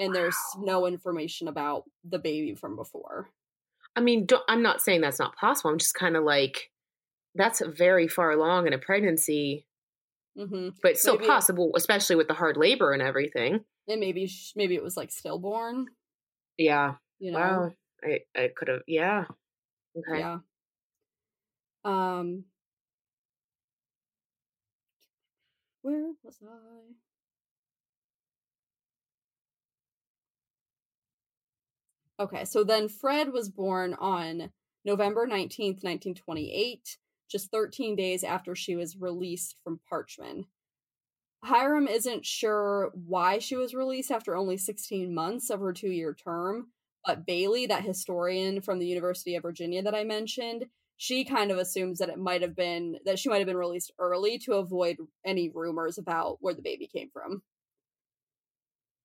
[0.00, 0.62] and there's Wow.
[0.64, 3.30] no information about the baby from before
[3.96, 5.70] I mean, I'm not saying that's not possible.
[5.70, 6.70] I'm just kind of like,
[7.34, 9.66] that's very far along in a pregnancy,
[10.36, 13.64] hmm but still Maybe- possible, especially with the hard labor and everything.
[13.88, 15.86] and maybe maybe it was like stillborn
[16.56, 16.94] Yeah.
[17.18, 17.72] you know Wow.
[18.02, 19.24] I, I could have, yeah.
[19.96, 20.20] Okay.
[20.20, 20.38] yeah
[21.84, 22.44] um
[25.82, 26.56] where was i
[32.20, 34.50] okay so then fred was born on
[34.84, 36.98] november 19th 1928
[37.30, 40.44] just 13 days after she was released from parchman
[41.42, 46.68] hiram isn't sure why she was released after only 16 months of her two-year term
[47.04, 51.58] but Bailey, that historian from the University of Virginia that I mentioned, she kind of
[51.58, 54.98] assumes that it might have been that she might have been released early to avoid
[55.24, 57.42] any rumors about where the baby came from.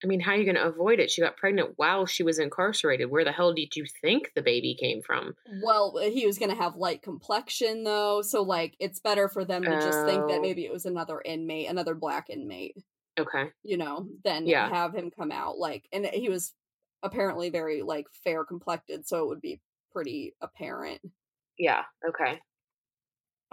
[0.03, 1.09] I mean, how are you going to avoid it?
[1.09, 3.09] She got pregnant while she was incarcerated.
[3.09, 5.35] Where the hell did you think the baby came from?
[5.47, 9.45] Well, uh, he was going to have light complexion though, so like it's better for
[9.45, 10.41] them to just think that Oh.
[10.41, 12.77] maybe it was another inmate, another black inmate,
[13.17, 13.51] Okay.
[13.63, 14.71] you know, than Yeah.
[14.71, 16.55] have him come out like and he was
[17.03, 21.01] apparently very like fair complected, so it would be pretty apparent.
[21.57, 21.83] Yeah.
[22.07, 22.39] Okay.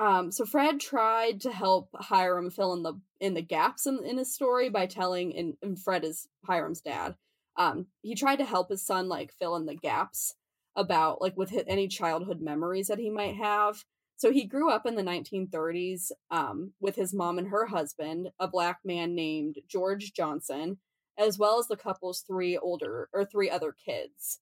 [0.02, 4.18] Um, so Fred tried to help Hiram fill in the in the gaps in, in
[4.18, 7.14] his story by telling and, and Fred is Hiram's dad.
[7.56, 10.34] Um, he tried to help his son like fill in the gaps
[10.74, 13.84] about like with hi- any childhood memories that he might have.
[14.16, 18.48] So he grew up in the 1930s um, with his mom and her husband, a
[18.48, 20.78] black man named George Johnson,
[21.16, 24.40] as well as the couple's three older or three other kids.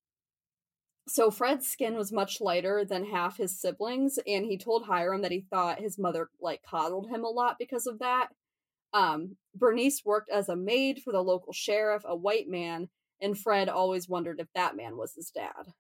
[1.11, 5.33] So Fred's skin was much lighter than half his siblings, and he told Hiram that
[5.33, 8.29] he thought his mother like coddled him a lot because of that.
[8.93, 13.69] Um, Bernice worked as a maid for the local sheriff, a white man, and Fred
[13.69, 15.73] always wondered if that man was his dad.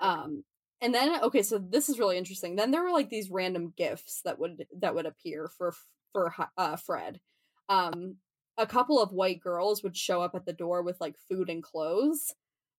[0.00, 0.44] Um,
[0.80, 2.54] and then okay, so this is really interesting.
[2.54, 5.74] Then there were like these random gifts that would that would appear for
[6.12, 7.18] for uh, Fred.
[7.68, 8.18] Um,
[8.56, 11.60] a couple of white girls would show up at the door with like food and
[11.60, 12.32] clothes.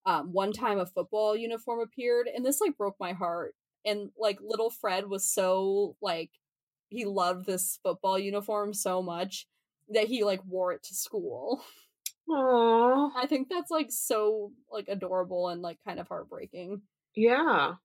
[0.05, 3.55] Um, one time a football uniform appeared, and this like broke my heart.
[3.85, 6.31] And like little Fred was so like
[6.89, 9.47] he loved this football uniform so much
[9.89, 11.63] that he like wore it to school.
[12.29, 13.11] Aww.
[13.15, 16.81] I think that's like so like adorable and like kind of heartbreaking.
[17.15, 17.75] Yeah.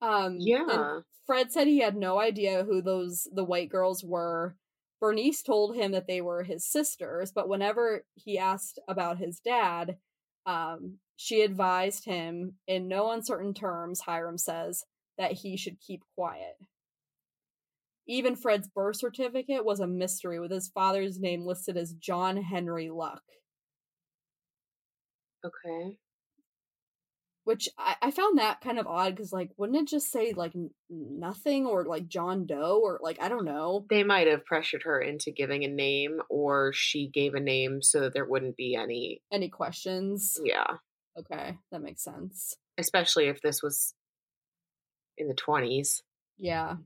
[0.00, 1.00] Um Yeah.
[1.26, 4.56] Fred said he had no idea who those the white girls were.
[5.00, 9.98] Bernice told him that they were his sisters, but whenever he asked about his dad,
[10.46, 14.84] um, she advised him in no uncertain terms, Hiram says,
[15.18, 16.56] that he should keep quiet.
[18.06, 22.90] Even Fred's birth certificate was a mystery, with his father's name listed as John Henry
[22.90, 23.22] Luck.
[25.44, 25.98] Okay.
[27.44, 30.54] Which I, I found that kind of odd because, like, wouldn't it just say, like,
[30.54, 33.84] n- nothing or, like, John Doe or, like, I don't know?
[33.88, 38.00] They might have pressured her into giving a name, or she gave a name so
[38.00, 39.22] that there wouldn't be any.
[39.30, 40.40] Any questions?
[40.42, 40.64] Yeah.
[41.18, 42.56] Okay, that makes sense.
[42.76, 43.94] Especially if this was
[45.16, 46.02] in the 20s.
[46.38, 46.76] Yeah.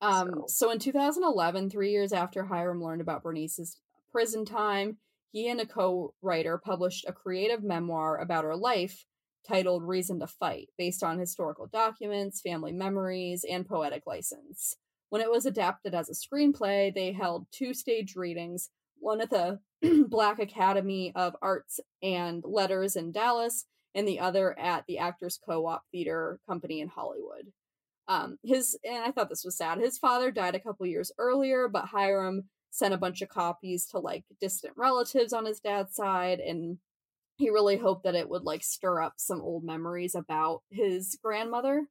[0.00, 4.98] Um, So- so in 2011, three years after Hiram learned about Bernice's prison time,
[5.32, 9.06] he and a co-writer published a creative memoir about her life
[9.46, 14.76] titled Reason to Fight, based on historical documents, family memories, and poetic license.
[15.08, 19.60] When it was adapted as a screenplay, they held two stage readings, one at the
[20.08, 25.82] Black Academy of Arts and Letters in Dallas, and the other at the Actors Co-op
[25.92, 27.52] Theater Company in Hollywood.
[28.08, 29.78] Um, his and I thought this was sad.
[29.78, 33.98] His father died a couple years earlier, but Hiram sent a bunch of copies to
[33.98, 36.78] like distant relatives on his dad's side, and
[37.36, 41.86] he really hoped that it would like stir up some old memories about his grandmother.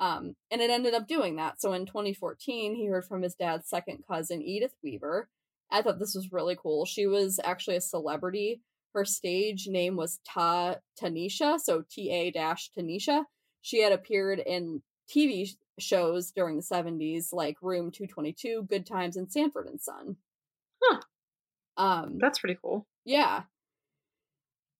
[0.00, 1.60] Um, and it ended up doing that.
[1.60, 5.28] So in 2014, he heard from his dad's second cousin, Edith Weaver.
[5.74, 6.86] I thought this was really cool.
[6.86, 8.62] She was actually a celebrity.
[8.94, 13.24] Her stage name was Ta Tanisha, so T A dash Tanisha.
[13.60, 14.82] She had appeared in
[15.12, 20.16] TV shows during the 70s like Room 222, Good Times, and Sanford and Son.
[20.82, 21.00] Huh.
[21.76, 22.86] Um, That's pretty cool.
[23.04, 23.42] yeah.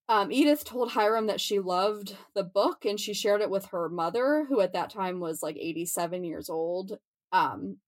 [0.08, 3.88] Um, Edith told Hiram that she loved the book and she shared it with her
[3.88, 6.98] mother, who at that time was like 87 years old.
[7.32, 7.78] Um,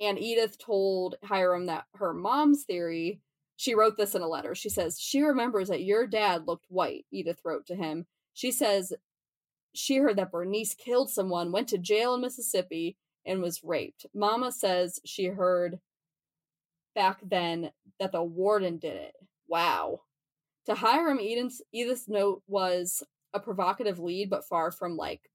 [0.00, 3.20] and Edith told Hiram that her mom's theory,
[3.56, 4.54] she wrote this in a letter.
[4.54, 8.06] She says, She remembers that your dad looked white, Edith wrote to him.
[8.32, 8.92] She says
[9.72, 14.06] she heard that Bernice killed someone, went to jail in Mississippi, and was raped.
[14.14, 15.80] Mama says she heard
[16.94, 19.14] back then that the warden did it.
[19.48, 20.00] Wow.
[20.66, 23.02] To Hiram, Edith's, Edith's note was
[23.32, 25.30] a provocative lead, but far from like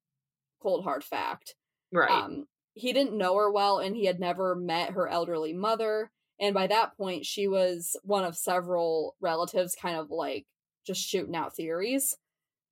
[0.61, 1.55] cold hard fact.
[1.91, 2.09] Right.
[2.09, 2.45] Um,
[2.79, 6.11] he didn't know her well, and he had never met her elderly mother.
[6.39, 10.45] And by that point, she was one of several relatives, kind of like
[10.85, 12.15] just shooting out theories.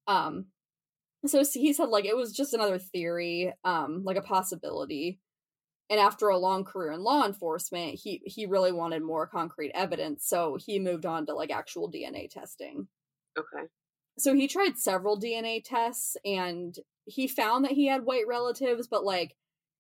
[0.08, 0.48] Um,
[1.26, 5.20] so he said like it was just another theory, um, like a possibility.
[5.90, 10.26] And after a long career in law enforcement, he he really wanted more concrete evidence,
[10.28, 12.88] so he moved on to like actual DNA testing.
[13.38, 13.68] okay.
[14.20, 19.04] So he tried several DNA tests and he found that he had white relatives, but
[19.04, 19.36] like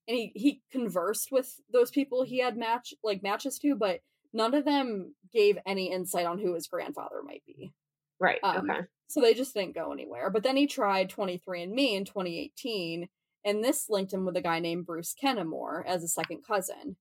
[0.08, 4.00] and he he conversed with those people he had match like matches to, but
[4.34, 7.74] none of them gave any insight on who his grandfather might be.
[8.20, 8.40] Right.
[8.44, 8.82] Um, okay.
[9.08, 10.30] So they just didn't go anywhere.
[10.30, 13.08] But then he tried 23andMe in 2018,
[13.46, 16.98] and this linked him with a guy named Bruce Kennemore as a second cousin.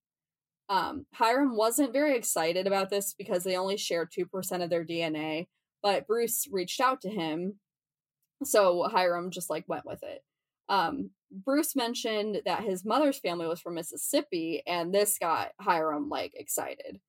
[0.68, 5.46] Um, Hiram wasn't very excited about this because they only shared 2% of their DNA,
[5.82, 7.60] but Bruce reached out to him.
[8.44, 10.22] So Hiram just like went with it.
[10.68, 16.32] Um, Bruce mentioned that his mother's family was from Mississippi, and this got Hiram like
[16.34, 17.00] excited.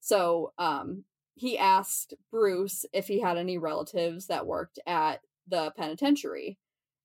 [0.00, 6.58] So um, he asked Bruce if he had any relatives that worked at the penitentiary.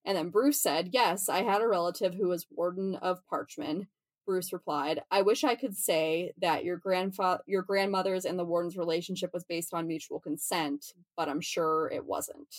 [0.06, 3.88] And then Bruce said, Yes, I had a relative who was warden of Parchman.
[4.26, 8.78] Bruce replied, I wish I could say that your grandfather your grandmother's and the warden's
[8.78, 12.56] relationship was based on mutual consent, but I'm sure it wasn't.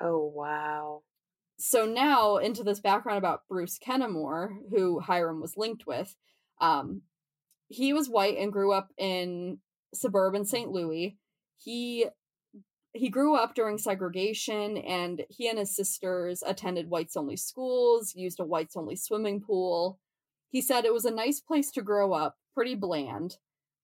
[0.00, 1.02] Oh wow.
[1.58, 6.16] So now into this background about Bruce Kennemore, who Hiram was linked with.
[6.60, 7.02] Um,
[7.68, 9.58] he was white and grew up in
[9.94, 10.70] suburban St.
[10.70, 11.16] Louis.
[11.56, 12.06] He
[12.92, 18.38] he grew up during segregation and he and his sisters attended whites only schools, used
[18.38, 19.98] a whites only swimming pool.
[20.48, 23.38] He said it was a nice place to grow up, pretty bland.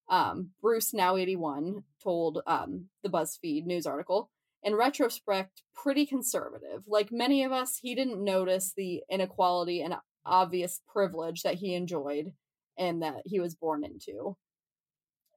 [0.08, 4.30] Um, Bruce, now 81, told um, the BuzzFeed news article.
[4.62, 6.82] In retrospect, pretty conservative.
[6.86, 9.94] Like many of us, he didn't notice the inequality and
[10.24, 12.32] obvious privilege that he enjoyed
[12.78, 14.36] and that he was born into.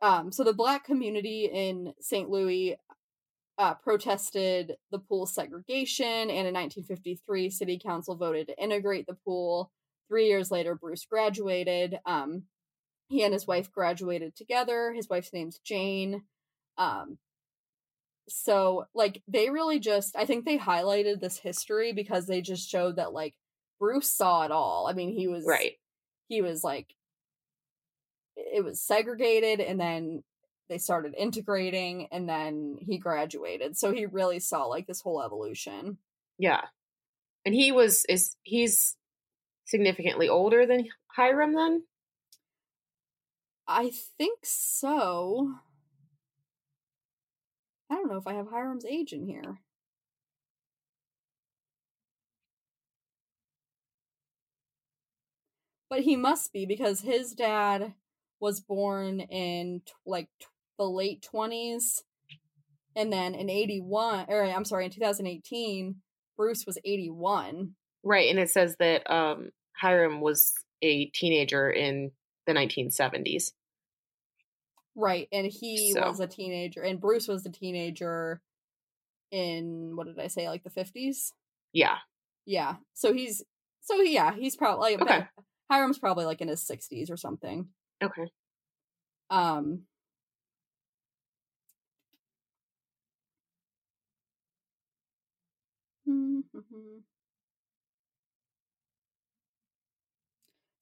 [0.02, 2.30] Um, so the black community in St.
[2.30, 2.78] Louis
[3.58, 9.72] uh, protested the pool segregation, and in 1953, City Council voted to integrate the pool.
[10.10, 12.00] Three years later, Bruce graduated.
[12.06, 12.44] Um,
[13.08, 14.92] he and his wife graduated together.
[14.94, 16.24] His wife's name's Jane.
[16.78, 17.18] Um,
[18.28, 22.96] so like they really just I think they highlighted this history because they just showed
[22.98, 23.36] that like
[23.80, 24.88] Bruce saw it all.
[24.90, 25.74] I mean, he was right.
[26.28, 26.88] He was like
[28.36, 30.24] it was segregated and then
[30.70, 33.78] they started integrating and then he graduated.
[33.78, 35.98] So he really saw like this whole evolution.
[36.38, 36.62] Yeah.
[37.46, 38.96] And he was is he's
[39.66, 41.84] significantly older than Hiram then?
[43.68, 45.56] I think so.
[47.94, 49.60] I don't know if I have Hiram's age in here.
[55.92, 57.94] But he must be because his dad
[58.40, 60.28] was born in like
[60.80, 62.02] the late 20s
[62.96, 65.98] and then in 81 or I'm sorry in 2018
[66.36, 67.76] Bruce was 81.
[68.04, 72.10] Right, and it says that um Hiram was a teenager in
[72.48, 73.52] the 1970s.
[74.96, 76.08] Right, and he so.
[76.08, 78.42] was a teenager, and Bruce was a teenager
[79.32, 81.34] in what did I say, like the fifties?
[81.72, 81.98] Yeah,
[82.46, 82.76] yeah.
[82.94, 83.44] So he's
[83.82, 85.28] so yeah, he's probably like okay.
[85.72, 87.70] Hiram's probably like in his sixties or something.
[88.04, 88.30] Okay.
[89.30, 89.84] Um.
[96.08, 97.00] Mm-hmm.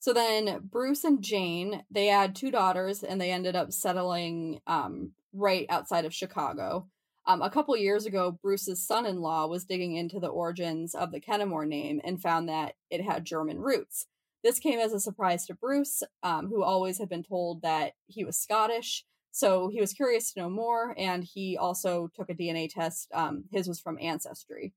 [0.01, 5.11] So then Bruce and Jane, they had two daughters and they ended up settling um,
[5.31, 6.87] right outside of Chicago.
[7.27, 11.11] Um, a couple years ago, Bruce's son in law was digging into the origins of
[11.11, 14.07] the Kennemore name and found that it had German roots.
[14.43, 18.25] This came as a surprise to Bruce, um, who always had been told that he
[18.25, 19.05] was Scottish.
[19.29, 23.07] So he was curious to know more, and he also took a DNA test.
[23.13, 24.73] Um, his was from Ancestry.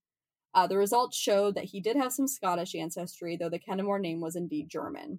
[0.55, 4.20] Uh, the results showed that he did have some Scottish ancestry, though the Kennemore name
[4.20, 5.18] was indeed German.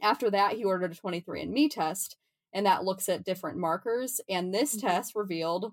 [0.00, 2.16] After that, he ordered a 23andMe test,
[2.52, 4.20] and that looks at different markers.
[4.28, 4.86] And this mm-hmm.
[4.86, 5.72] test revealed,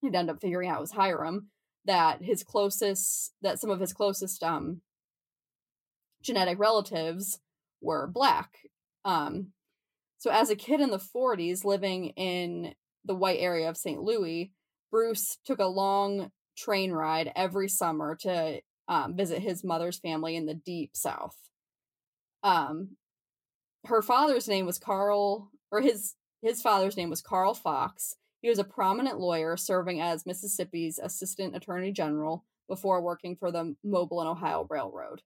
[0.00, 1.50] he'd end up figuring out it was Hiram,
[1.84, 4.80] that his closest, that some of his closest um,
[6.20, 7.38] genetic relatives
[7.80, 8.58] were black.
[9.04, 9.52] Um,
[10.18, 12.74] so, as a kid in the 40s, living in
[13.04, 14.00] the white area of St.
[14.00, 14.50] Louis,
[14.90, 20.46] Bruce took a long train ride every summer to um, visit his mother's family in
[20.46, 21.36] the deep south.
[22.42, 22.96] Um,
[23.86, 28.16] her father's name was Carl, or his his father's name was Carl Fox.
[28.42, 33.74] He was a prominent lawyer serving as Mississippi's assistant attorney general before working for the
[33.82, 35.22] Mobile and Ohio Railroad.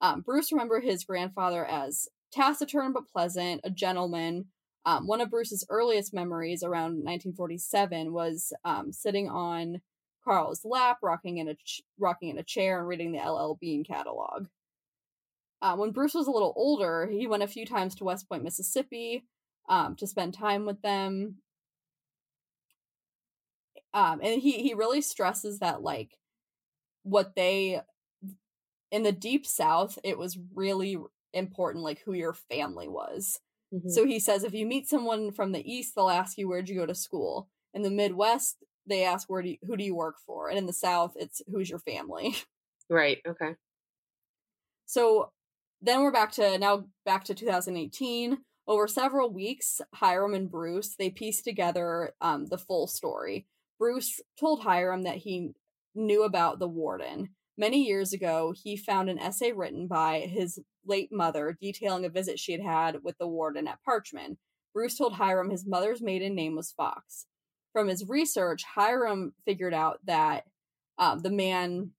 [0.00, 4.46] Um, Bruce remembered his grandfather as taciturn but pleasant, a gentleman.
[4.84, 9.82] Um, one of Bruce's earliest memories around 1947 was um, sitting on
[10.24, 13.84] Carl's lap, rocking in a ch- rocking in a chair and reading the LL Bean
[13.84, 14.46] catalog.
[15.60, 18.42] Uh, when Bruce was a little older, he went a few times to West Point,
[18.42, 19.24] Mississippi,
[19.68, 21.36] um, to spend time with them.
[23.94, 26.16] Um, and he he really stresses that like
[27.02, 27.80] what they
[28.90, 30.98] in the deep south, it was really
[31.32, 33.40] important like who your family was.
[33.72, 33.88] Mm-hmm.
[33.88, 36.76] So he says if you meet someone from the east, they'll ask you where'd you
[36.76, 37.48] go to school.
[37.74, 40.48] In the Midwest, they ask where do you, who do you work for?
[40.48, 42.36] And in the south it's who's your family?
[42.90, 43.54] Right okay.
[44.84, 45.30] So
[45.80, 51.08] then we're back to now back to 2018 over several weeks hiram and bruce they
[51.08, 53.46] pieced together um, the full story.
[53.78, 55.52] Bruce told hiram that he
[55.94, 57.30] knew about the warden.
[57.56, 62.38] Many years ago he found an essay written by his late mother detailing a visit
[62.38, 64.36] she had had with the warden at parchman
[64.74, 67.26] bruce told hiram his mother's maiden name was fox
[67.72, 70.44] from his research, Hiram figured out that
[70.98, 71.90] um, the man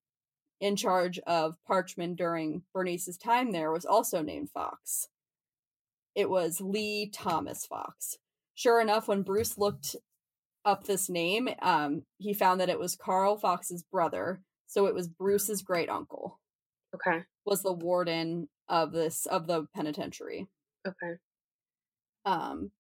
[0.59, 5.09] in charge of Parchman during Bernice's time there was also named Fox.
[6.15, 8.17] It was Lee Thomas Fox.
[8.55, 9.95] Sure enough, when Bruce looked
[10.63, 14.41] up this name, um, he found that it was Carl Fox's brother.
[14.67, 16.39] So it was Bruce's great uncle.
[16.95, 17.24] Okay.
[17.45, 20.47] Was the warden of this of the penitentiary.
[20.88, 21.17] Okay.
[22.26, 22.71] Um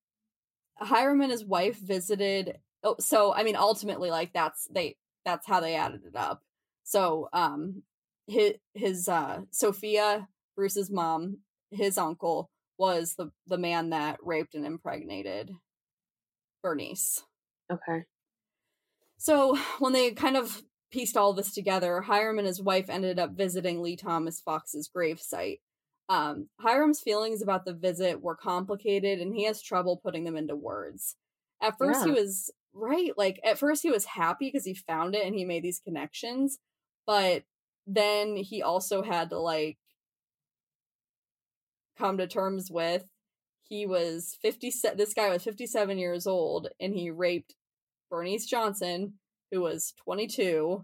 [0.77, 5.59] Hiram and his wife visited oh, so I mean, ultimately, like that's they that's how
[5.59, 6.41] they added it up.
[6.83, 7.83] So, um,
[8.27, 11.39] his his uh Sophia Bruce's mom,
[11.71, 15.51] his uncle was the the man that raped and impregnated
[16.61, 17.23] Bernice.
[17.71, 18.05] Okay.
[19.17, 23.31] So when they kind of pieced all this together, Hiram and his wife ended up
[23.31, 25.59] visiting Lee Thomas Fox's gravesite.
[26.09, 30.55] Um, Hiram's feelings about the visit were complicated and he has trouble putting them into
[30.55, 31.15] words.
[31.61, 32.13] At first, yeah.
[32.13, 35.45] he was right, like, at first, he was happy because he found it and he
[35.45, 36.59] made these connections,
[37.05, 37.43] but
[37.87, 39.77] then he also had to, like,
[41.97, 43.05] come to terms with
[43.63, 47.55] he was 50 this guy was 57 years old and he raped
[48.09, 49.13] Bernice Johnson
[49.51, 50.83] who was 22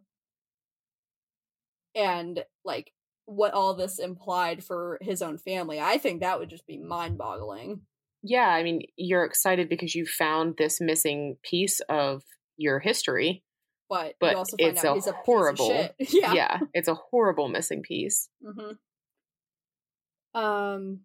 [1.96, 2.92] and like
[3.26, 5.80] what all this implied for his own family.
[5.80, 7.82] I think that would just be mind-boggling.
[8.22, 12.24] Yeah, I mean, you're excited because you found this missing piece of
[12.58, 13.44] your history.
[13.90, 18.30] But, but it's a, a horrible, yeah, yeah, it's a horrible missing piece.
[18.46, 20.40] Mm-hmm.
[20.40, 21.00] Um.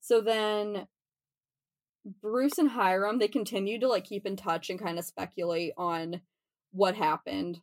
[0.00, 0.86] So then,
[2.04, 6.20] Bruce and Hiram they continue to like keep in touch and kind of speculate on
[6.70, 7.60] what happened.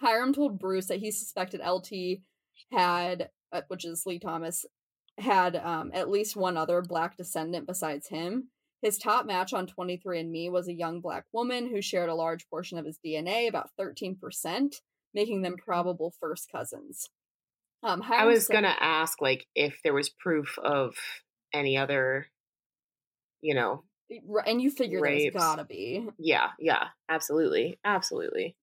[0.00, 2.20] Hiram told Bruce that he suspected LT
[2.72, 3.30] had,
[3.68, 4.64] which is Lee Thomas,
[5.18, 8.48] had um, at least one other black descendant besides him.
[8.82, 12.78] His top match on 23andMe was a young black woman who shared a large portion
[12.78, 14.74] of his DNA, about 13%,
[15.14, 17.08] making them probable first cousins.
[17.82, 20.94] Um, I was said, gonna ask, like, if there was proof of
[21.52, 22.26] any other,
[23.40, 23.84] you know,
[24.46, 25.32] and you figure rapes.
[25.32, 26.06] there's gotta be.
[26.18, 28.56] Yeah, yeah, absolutely, absolutely.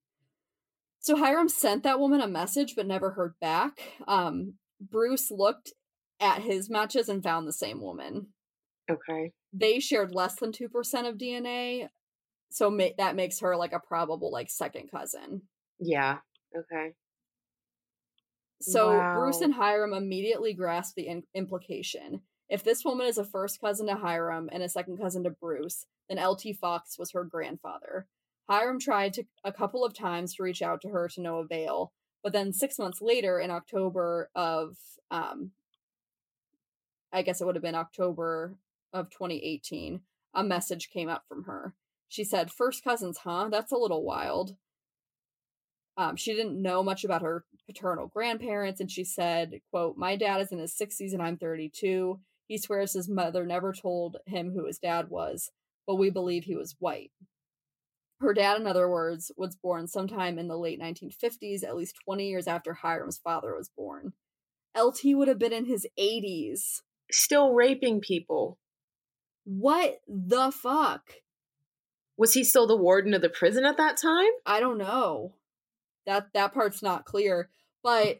[1.00, 3.82] So Hiram sent that woman a message but never heard back.
[4.08, 4.54] Um,
[4.90, 5.74] Bruce looked
[6.20, 8.28] at his matches and found the same woman.
[8.90, 9.32] Okay.
[9.54, 11.88] They shared less than 2% of DNA,
[12.52, 15.44] so ma- that makes her like a probable like second cousin.
[15.80, 16.18] Yeah.
[16.56, 16.94] Okay.
[18.62, 19.16] So wow.
[19.20, 22.22] Bruce and Hiram immediately grasped the in- implication.
[22.50, 25.86] If this woman is a first cousin to Hiram and a second cousin to Bruce,
[26.08, 28.08] then LT Fox was her grandfather.
[28.50, 31.94] Hiram tried to, a couple of times to reach out to her to no avail,
[32.24, 34.78] but then six months later, in October of,
[35.12, 35.52] um,
[37.12, 38.56] I guess it would have been October
[38.94, 40.02] of 2018,
[40.34, 41.74] a message came up from her.
[42.08, 43.50] She said, First cousins, huh?
[43.52, 44.56] That's a little wild.
[45.98, 50.42] Um, she didn't know much about her paternal grandparents, and she said, quote, My dad
[50.42, 52.20] is in his 60s and I'm 32.
[52.48, 55.52] He swears his mother never told him who his dad was,
[55.86, 57.12] but we believe he was white.
[58.24, 62.26] Her dad, in other words, was born sometime in the late 1950s, at least 20
[62.26, 64.14] years after Hiram's father was born.
[64.78, 66.80] LT would have been in his 80s.
[67.12, 68.60] Still raping people.
[69.44, 71.16] What the fuck?
[72.16, 74.32] Was he still the warden of the prison at that time?
[74.46, 75.34] I don't know.
[76.06, 77.50] That that part's not clear,
[77.84, 78.20] but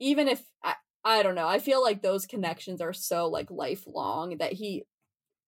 [0.00, 4.38] even if I, I don't know, I feel like those connections are so like lifelong
[4.38, 4.84] that he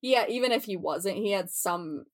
[0.02, 2.04] yeah, even if he wasn't, he had some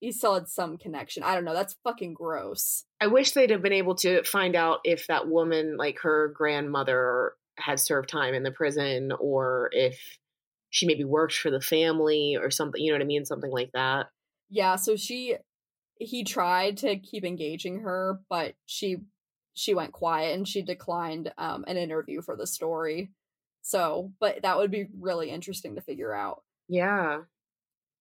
[0.00, 1.22] he still had some connection.
[1.22, 1.54] I don't know.
[1.54, 2.84] That's fucking gross.
[3.00, 7.32] I wish they'd have been able to find out if that woman, like her grandmother,
[7.56, 9.98] had served time in the prison or if
[10.70, 12.80] she maybe worked for the family or something.
[12.80, 13.24] You know what I mean?
[13.24, 14.06] Something like that.
[14.48, 14.76] Yeah.
[14.76, 15.36] So she,
[15.98, 18.98] he tried to keep engaging her, but she,
[19.54, 23.10] she went quiet and she declined um, an interview for the story.
[23.62, 26.44] So, but that would be really interesting to figure out.
[26.68, 27.22] Yeah.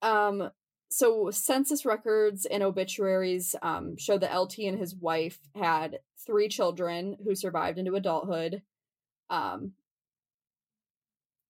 [0.02, 0.52] Um,
[0.90, 7.18] so census records and obituaries um, show that LT and his wife had three children
[7.24, 8.62] who survived into adulthood.
[9.30, 9.74] Um,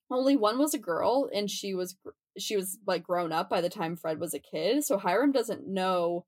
[0.10, 1.98] only one was a girl, and she was
[2.38, 4.84] she was like grown up by the time Fred was a kid.
[4.84, 6.26] So Hiram doesn't know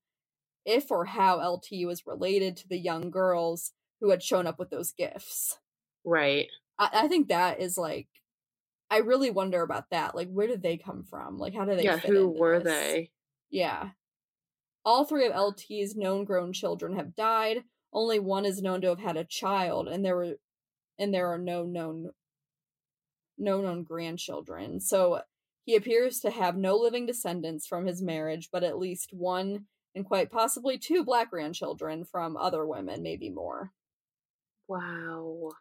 [0.65, 3.71] if or how LT was related to the young girls
[4.01, 5.57] who had shown up with those gifts.
[6.05, 6.47] Right.
[6.77, 8.07] I, I think that is like
[8.89, 10.15] I really wonder about that.
[10.15, 11.37] Like, where did they come from?
[11.37, 11.83] Like, how do they?
[11.83, 12.73] Yeah, who were this?
[12.73, 13.11] they?
[13.49, 13.89] Yeah.
[14.85, 17.63] All three of LT's known grown children have died.
[17.93, 20.35] Only one is known to have had a child, and there were,
[20.97, 22.11] and there are no known,
[23.37, 24.79] no known grandchildren.
[24.79, 25.21] So
[25.65, 29.65] he appears to have no living descendants from his marriage, but at least one
[29.95, 33.71] and quite possibly two black grandchildren from other women, maybe more.
[34.67, 35.51] Wow.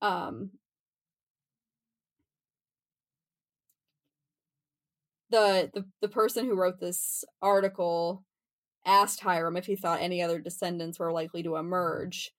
[0.00, 0.50] Um,
[5.36, 8.24] the, the the person who wrote this article
[8.86, 12.32] asked Hiram if he thought any other descendants were likely to emerge.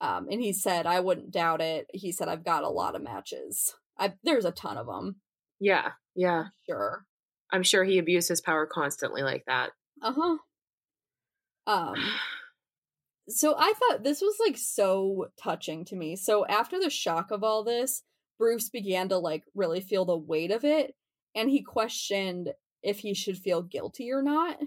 [0.00, 1.86] Um, and he said, I wouldn't doubt it.
[1.92, 3.74] He said, I've got a lot of matches.
[3.96, 5.16] I, there's a ton of them.
[5.60, 6.46] Yeah, yeah.
[6.68, 7.04] Sure.
[7.52, 9.70] I'm sure he abused his power constantly like that.
[10.02, 10.36] Uh huh.
[11.68, 11.94] Um,
[13.28, 16.16] so I thought this was like so touching to me.
[16.16, 18.02] So after the shock of all this,
[18.38, 20.96] Bruce began to like really feel the weight of it
[21.34, 22.52] and he questioned
[22.82, 24.58] if he should feel guilty or not.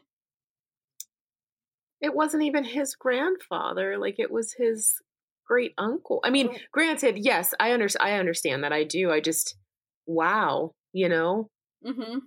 [2.02, 5.02] It wasn't even his grandfather, like it was his
[5.48, 6.20] great uncle.
[6.24, 6.58] I mean, Oh.
[6.72, 8.74] granted, yes, I under- I understand that.
[8.74, 9.12] I do.
[9.12, 9.56] I just
[10.06, 11.50] wow, you know?
[11.86, 12.20] Mm-hmm.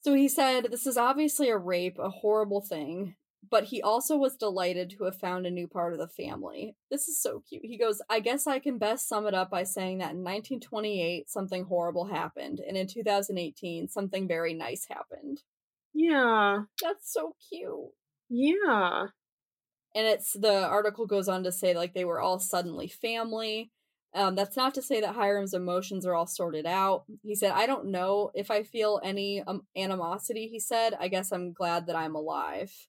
[0.00, 3.16] So he said, This is obviously a rape, a horrible thing,
[3.50, 6.76] but he also was delighted to have found a new part of the family.
[6.90, 7.64] This is so cute.
[7.64, 11.28] He goes, I guess I can best sum it up by saying that in 1928,
[11.30, 15.42] something horrible happened, and in 2018, something very nice happened.
[15.94, 16.62] Yeah.
[16.82, 17.90] That's so cute.
[18.28, 19.06] Yeah.
[19.94, 23.70] and it's the article goes on to say like they were all suddenly family
[24.14, 27.66] um, that's not to say that hiram's emotions are all sorted out he said i
[27.66, 31.96] don't know if i feel any um, animosity he said i guess i'm glad that
[31.96, 32.87] i'm alive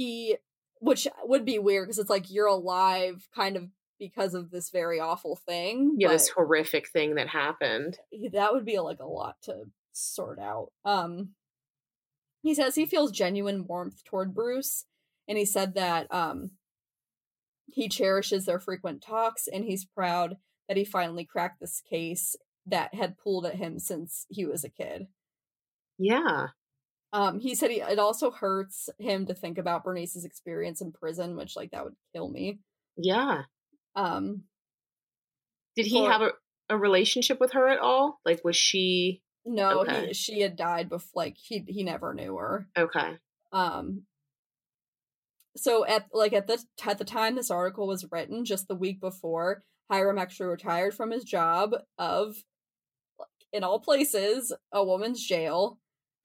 [0.00, 0.36] he
[0.78, 4.98] which would be weird because it's like you're alive kind of because of this very
[4.98, 7.98] awful thing Yeah, this horrific thing that happened.
[8.32, 10.72] that would be like a lot to sort out.
[10.86, 11.34] Um
[12.42, 14.86] he says he feels genuine warmth toward Bruce
[15.28, 16.52] and he said that um
[17.66, 22.36] he cherishes their frequent talks and he's proud that he finally cracked this case
[22.66, 25.08] that had pulled at him since he was a kid.
[25.98, 26.46] Yeah.
[27.12, 31.36] Um he said he, it also hurts him to think about Bernice's experience in prison,
[31.36, 32.60] which like that would kill me.
[32.96, 33.42] Yeah.
[33.96, 34.44] Um
[35.76, 36.30] Did he For- have a,
[36.68, 38.20] a relationship with her at all?
[38.24, 40.08] Like was she no, Okay.
[40.08, 42.68] he, she had died before like he he never knew her.
[42.78, 43.16] okay.
[43.52, 44.02] um
[45.56, 49.00] so at like at the at the time this article was written just the week
[49.00, 52.36] before hiram actually retired from his job of
[53.18, 55.80] like, in all places a woman's jail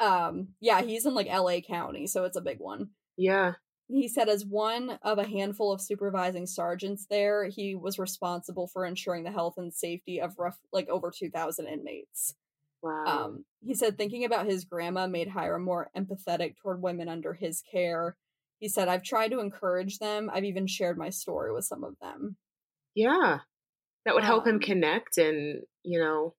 [0.00, 3.54] um yeah he's in like la county so it's a big one yeah.
[3.88, 8.84] he said as one of a handful of supervising sergeants there he was responsible for
[8.84, 12.34] ensuring the health and safety of rough like over 2000 inmates
[12.82, 13.04] Wow.
[13.06, 17.62] um, he said thinking about his grandma made Hiram more empathetic toward women under his
[17.72, 18.16] care.
[18.60, 20.30] He said, I've tried to encourage them.
[20.32, 22.36] I've even shared my story with some of them.
[22.94, 23.38] yeah.
[24.04, 26.34] That would help him um, connect and, you know,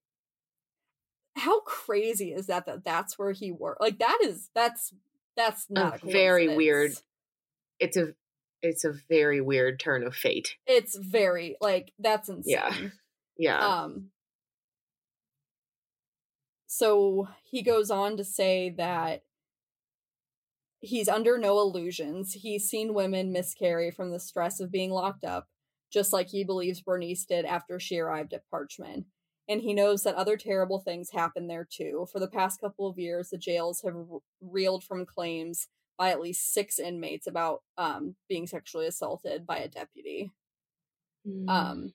[1.36, 3.80] How crazy is that that that's where he worked?
[3.80, 4.92] Like that is that's
[5.36, 6.92] that's not a, very weird-
[7.78, 8.14] it's a
[8.62, 10.56] it's a very weird turn of fate.
[10.66, 12.44] It's very like that's insane.
[12.54, 12.74] Yeah.
[13.38, 13.58] Yeah.
[13.66, 14.10] Um
[16.66, 19.22] so he goes on to say that
[20.80, 22.32] he's under no illusions.
[22.34, 25.48] He's seen women miscarry from the stress of being locked up,
[25.92, 29.04] just like he believes Bernice did after she arrived at Parchman.
[29.50, 32.06] And he knows that other terrible things happen there too.
[32.12, 33.96] For the past couple of years, the jails have
[34.40, 35.66] reeled from claims
[35.98, 40.30] by at least six inmates about um, being sexually assaulted by a deputy.
[41.26, 41.48] Mm.
[41.48, 41.92] Um,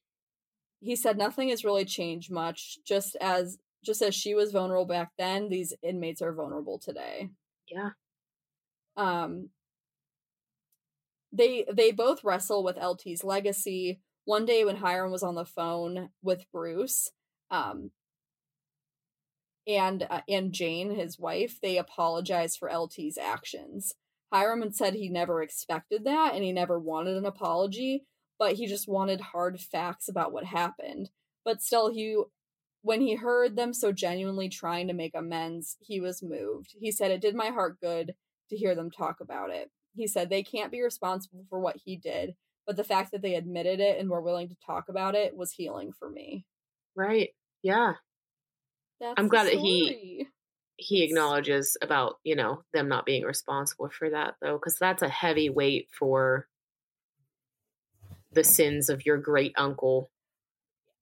[0.82, 2.78] he said nothing has really changed much.
[2.86, 7.30] Just as just as she was vulnerable back then, these inmates are vulnerable today.
[7.72, 7.92] yeah.
[8.98, 9.50] Um,
[11.32, 14.02] they they both wrestle with LT's legacy.
[14.26, 17.12] One day when Hiram was on the phone with Bruce,
[17.56, 17.92] um,
[19.68, 23.94] and uh, and Jane, his wife, they apologized for LT's actions.
[24.32, 28.06] Hiram said he never expected that and he never wanted an apology,
[28.38, 31.10] but he just wanted hard facts about what happened.
[31.44, 32.18] But still, he
[32.82, 36.76] when he heard them so genuinely trying to make amends, he was moved.
[36.80, 38.14] He said it did my heart good
[38.50, 39.72] to hear them talk about it.
[39.96, 42.36] He said they can't be responsible for what he did,
[42.68, 45.52] but the fact that they admitted it and were willing to talk about it was
[45.54, 46.46] healing for me.
[46.96, 47.30] Right.
[47.66, 47.94] Yeah.
[49.00, 50.28] That's I'm glad that he-
[50.78, 55.10] He acknowledges about, you know, them not being responsible for that though cuz that's a
[55.10, 56.48] heavy weight for
[58.34, 60.12] the sins of your great uncle.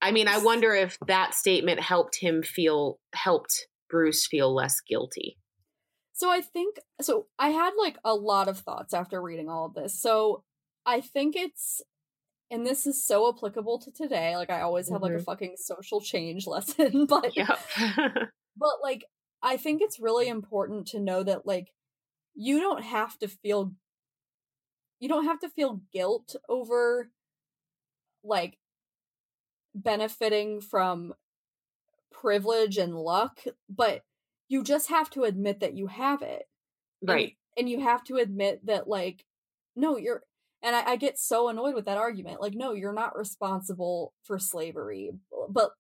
[0.01, 5.38] I mean, I wonder if that statement helped him feel helped Bruce feel less guilty.
[6.14, 9.74] So I think so I had like a lot of thoughts after reading all of
[9.74, 9.99] this.
[9.99, 10.45] So
[10.86, 11.82] I think it's
[12.53, 14.37] and this is so applicable to today.
[14.37, 15.25] Like I always have like a Mhm.
[15.25, 17.59] fucking social change lesson, but Yep.
[18.57, 19.05] but like
[19.41, 21.73] I think it's really important to know that like
[22.35, 23.73] you don't have to feel
[24.99, 27.09] you don't have to feel guilt over
[28.23, 28.57] like
[29.75, 31.13] benefiting from
[32.11, 33.39] privilege and luck,
[33.69, 34.03] but
[34.47, 36.47] you just have to admit that you have it.
[37.01, 37.37] And- right.
[37.57, 39.25] And, you have to admit that like
[39.75, 40.23] no, you're
[40.64, 42.41] and I, I get so annoyed with that argument.
[42.41, 45.11] Like, no, you're not responsible for slavery.
[45.49, 45.72] But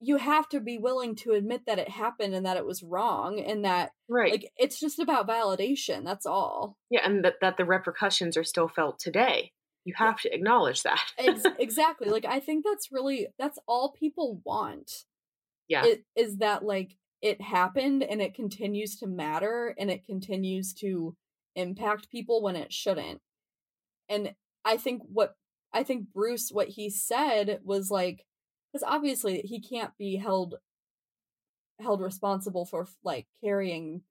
[0.00, 3.40] you have to be willing to admit that it happened and that it was wrong
[3.40, 4.30] and that Right.
[4.30, 8.68] like it's just about validation that's all yeah, and that that the repercussions are still
[8.68, 9.50] felt today.
[9.84, 11.02] You have to acknowledge that.
[11.18, 15.04] Ex- exactly like i think that's really that's all people want
[15.68, 15.84] Yeah.
[15.84, 21.16] it, is that like it happened and it continues to matter and it continues to
[21.56, 23.20] impact people when it shouldn't.
[24.08, 24.34] And
[24.64, 25.34] I think what
[25.72, 28.24] I think Bruce what he said was like
[28.72, 30.56] because obviously he can't be held
[31.80, 34.02] held responsible for like carrying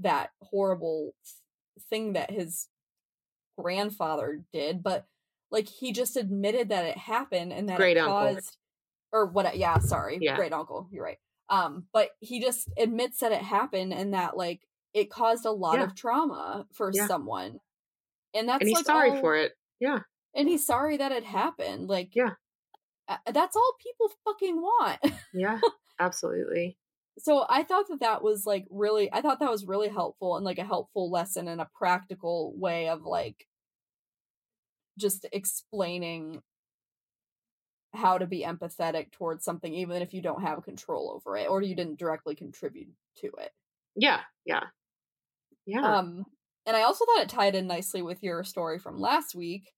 [0.00, 1.14] that horrible
[1.88, 2.68] thing that his
[3.58, 5.06] grandfather did, but
[5.50, 8.34] like he just admitted that it happened and that Great it uncle.
[8.34, 8.56] caused
[9.12, 10.18] or what yeah, sorry.
[10.20, 10.36] Yeah.
[10.36, 11.18] Great uncle, you're right.
[11.48, 14.60] Um but he just admits that it happened and that like
[14.92, 15.84] it caused a lot Yeah.
[15.84, 17.06] of trauma for Yeah.
[17.06, 17.60] someone.
[18.36, 19.52] And that's and he's like sorry all- for it.
[19.80, 20.00] Yeah.
[20.34, 21.88] And he's sorry that it happened.
[21.88, 22.34] Like Yeah.
[23.32, 24.98] that's all people fucking want.
[25.32, 25.60] Yeah.
[25.98, 26.76] Absolutely.
[27.18, 30.44] so I thought that that was like really I thought that was really helpful and
[30.44, 33.46] like a helpful lesson and a practical way of like
[34.98, 36.42] just explaining
[37.94, 41.62] how to be empathetic towards something even if you don't have control over it or
[41.62, 43.50] you didn't directly contribute to it.
[43.94, 44.20] Yeah.
[44.44, 44.64] Yeah.
[45.64, 45.80] Yeah.
[45.98, 46.24] Um
[46.66, 49.72] and I also thought it tied in nicely with your story from last week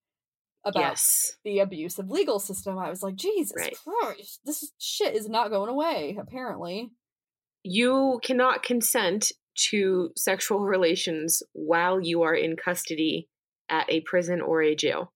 [0.65, 1.31] about yes.
[1.45, 2.77] the abusive legal system.
[2.77, 3.75] I was like, Jesus Right.
[3.83, 6.91] Christ, this shit is not going away, apparently.
[7.63, 9.31] You cannot consent
[9.69, 13.27] to sexual relations while you are in custody
[13.69, 15.13] at a prison or a jail.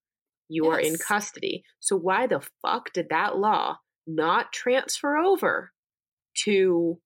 [0.49, 1.63] You are in custody.
[1.79, 5.71] So why the fuck did that law not transfer over
[6.43, 6.99] to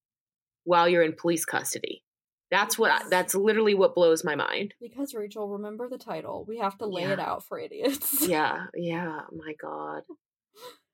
[0.63, 2.03] while you're in police custody?
[2.50, 4.74] That's what I, that's literally what blows my mind.
[4.80, 6.45] Because Rachel, remember the title.
[6.48, 7.14] We have to lay Yeah.
[7.14, 8.28] it out for idiots.
[8.28, 10.04] Yeah, yeah, my god.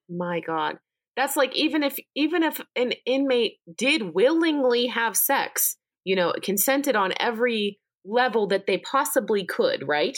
[0.09, 0.77] My god.
[1.15, 6.95] That's like even if even if an inmate did willingly have sex, you know, consented
[6.95, 10.17] on every level that they possibly could, right?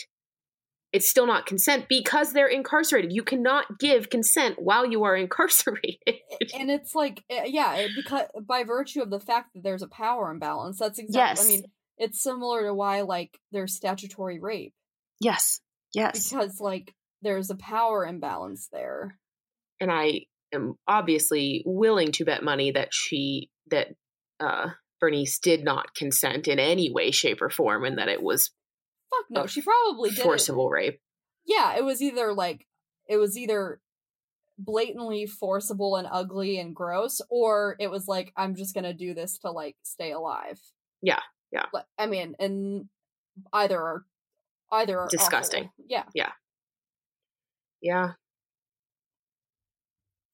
[0.95, 3.11] It's still not consent because they're incarcerated.
[3.13, 5.99] You cannot give consent while you are incarcerated.
[6.53, 9.87] and it's like, eh, yeah, it, because by virtue of the fact that there's a
[9.87, 11.19] power imbalance, that's exactly.
[11.19, 11.45] Yes.
[11.45, 11.63] I mean,
[11.97, 14.73] it's similar to why like there's statutory rape
[15.19, 15.61] yes.
[15.93, 16.29] Yes.
[16.29, 19.17] because like there's a power imbalance there.
[19.79, 20.21] and I
[20.53, 23.87] am obviously willing to bet money that she that
[24.39, 24.69] uh
[25.01, 28.51] Bernice did not consent in any way, shape, or form, and that it was
[29.17, 30.19] Fuck no, a she probably did.
[30.19, 30.23] it.
[30.23, 30.99] forcible rape.
[31.45, 32.67] Yeah, it was either like
[33.07, 33.81] it was either
[34.57, 39.37] blatantly forcible and ugly and gross, or it was like I'm just gonna do this
[39.39, 40.59] to like stay alive.
[41.01, 41.19] Yeah,
[41.51, 41.65] yeah.
[41.73, 42.89] Like, I mean, and
[43.53, 44.05] either are
[44.71, 45.17] either are awful.
[45.17, 45.69] Disgusting.
[45.87, 46.03] Yeah.
[46.13, 46.31] Yeah,
[47.81, 48.13] Yeah.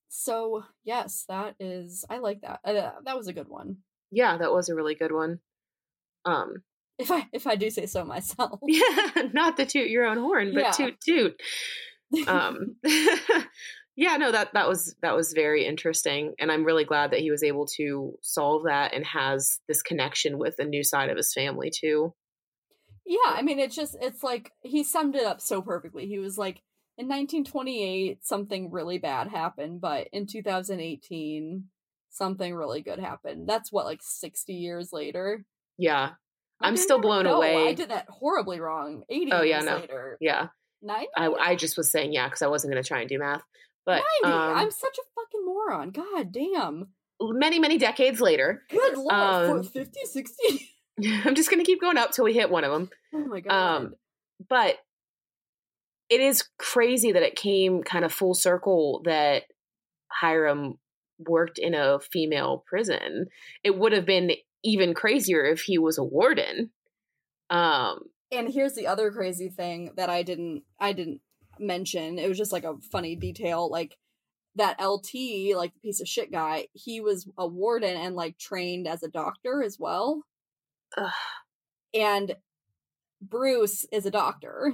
[0.07, 2.05] So yes, that is.
[2.09, 2.59] I like that.
[2.63, 3.77] Uh, that was a good one.
[4.11, 5.39] yeah, that was a really good one.
[6.25, 6.63] Um,
[7.01, 8.59] If I if I do say so myself.
[8.67, 10.71] yeah, not the toot your own horn, but Yeah.
[10.71, 11.41] toot toot.
[12.27, 12.75] Um,
[13.95, 17.31] yeah, no that that was that was very interesting, and I'm really glad that he
[17.31, 21.33] was able to solve that and has this connection with a new side of his
[21.33, 22.13] family too.
[23.05, 26.07] Yeah, I mean, it's just, it's like, he summed it up so perfectly.
[26.07, 26.61] He was like,
[26.97, 31.65] in 1928, something really bad happened, but in 2018,
[32.09, 33.49] something really good happened.
[33.49, 35.43] That's what, like 60 years later?
[35.77, 36.11] Yeah,
[36.63, 37.37] I'm still blown know.
[37.37, 37.67] away.
[37.69, 39.03] I did that horribly wrong.
[39.09, 39.75] 80 Oh, yeah, years no.
[39.77, 40.17] later.
[40.21, 40.47] yeah.
[40.81, 41.07] 90?
[41.15, 43.41] I, I just was saying yeah because I wasn't going to try and do math.
[43.85, 44.33] But 90!
[44.35, 45.91] um, I'm such a fucking moron.
[45.91, 46.87] God damn.
[47.21, 49.13] many, many decades later, Good lord.
[49.13, 50.69] Um, 50, 60?
[51.25, 52.89] I'm just going to keep going up till we hit one of them.
[53.13, 53.51] oh my god.
[53.53, 53.95] Um,
[54.49, 54.75] But
[56.09, 59.43] it is crazy that it came kind of full circle that
[60.11, 60.77] Hiram
[61.19, 63.27] worked in a female prison.
[63.63, 64.31] It would have been
[64.63, 66.71] even crazier if he was a warden.
[67.49, 67.99] Um,
[68.31, 71.21] and here's the other crazy thing that I didn't I didn't
[71.59, 72.17] mention.
[72.17, 73.97] It was just like a funny detail like
[74.55, 78.87] that LT, like the piece of shit guy, he was a warden and like trained
[78.87, 80.23] as a doctor as well.
[80.97, 81.11] ugh,
[81.93, 82.35] And
[83.21, 84.73] Bruce is a doctor.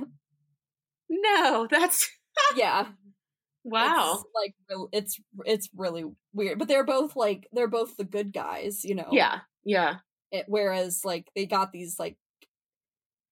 [1.10, 2.10] no, that's
[2.56, 2.88] yeah.
[3.68, 4.14] Wow.
[4.16, 6.60] It's like it's it's really weird.
[6.60, 9.10] But they're both like they're both the good guys, you know.
[9.12, 9.98] Yeah, yeah,
[10.32, 12.18] It, whereas like they got these like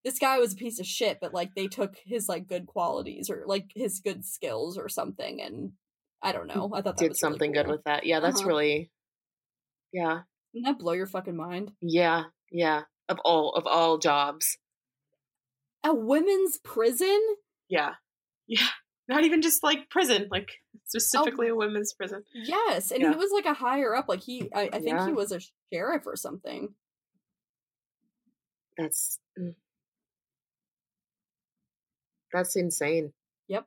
[0.04, 3.30] this guy was a piece of shit, but like they took his like good qualities
[3.30, 5.72] or like his good skills or something, and
[6.22, 6.70] I don't know.
[6.74, 8.06] I thought that did was really something good with that.
[8.06, 8.48] Yeah, that's Uh-huh.
[8.50, 8.92] really,
[9.92, 10.22] yeah,
[10.54, 11.72] Didn't that blow your fucking mind?
[11.82, 12.84] yeah, yeah.
[13.10, 14.58] Of all of all jobs,
[15.84, 17.20] A women's prison?
[17.70, 17.94] yeah,
[18.48, 18.68] yeah.
[19.08, 20.50] Not even just like prison, like
[20.86, 22.24] specifically a women's prison.
[22.34, 23.12] Yes, and Yeah.
[23.12, 24.06] he was like a higher up.
[24.08, 25.06] Like he, I, I think Yeah.
[25.06, 25.40] he was a
[25.72, 26.74] sheriff or something.
[28.78, 29.56] That's mm.
[32.34, 33.14] that's insane.
[33.48, 33.66] Yep.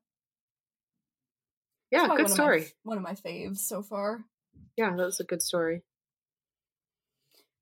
[1.90, 2.62] Yeah, good one story.
[2.62, 4.24] Of my, one of my faves so far.
[4.76, 5.82] Yeah, that was a good story.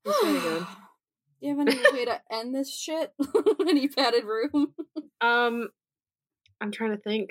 [0.04, 0.66] Was very good.
[1.40, 3.12] Do you have any way to end this shit?
[3.60, 4.72] any padded room?
[5.20, 5.68] Um,
[6.60, 7.30] I'm trying to think.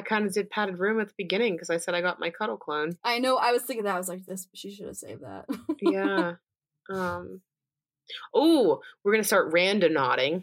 [0.00, 2.30] I kind of did padded room at the beginning because I said I got my
[2.30, 2.96] cuddle clone.
[3.04, 3.36] I know.
[3.36, 3.94] I was thinking that.
[3.94, 4.48] I was like, this.
[4.54, 5.46] She should have saved that.
[5.80, 6.32] yeah.
[6.92, 7.40] Um.
[8.34, 10.42] Oh, we're gonna start randonauting.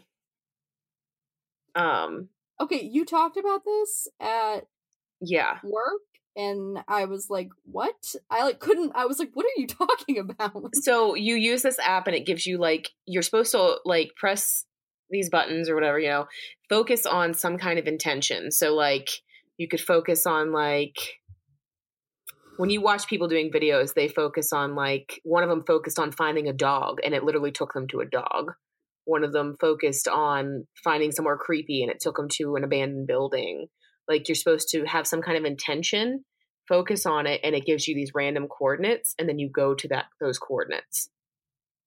[1.74, 2.28] Um.
[2.60, 4.66] Okay, you talked about this at
[5.20, 5.58] Yeah.
[5.62, 6.00] work,
[6.36, 8.92] and I was like, "What?" I like couldn't.
[8.94, 12.26] I was like, "What are you talking about?" So you use this app and it
[12.26, 14.64] gives you like you're supposed to like press
[15.10, 16.26] these buttons or whatever, you know,
[16.68, 18.50] focus on some kind of intention.
[18.50, 19.08] So like
[19.58, 20.96] you could focus on like
[22.56, 26.10] when you watch people doing videos, they focus on like one of them focused on
[26.10, 28.52] finding a dog and it literally took them to a dog.
[29.04, 33.06] One of them focused on finding somewhere creepy and it took them to an abandoned
[33.06, 33.66] building.
[34.08, 36.24] Like you're supposed to have some kind of intention,
[36.66, 39.88] focus on it, and it gives you these random coordinates, and then you go to
[39.88, 41.10] that those coordinates.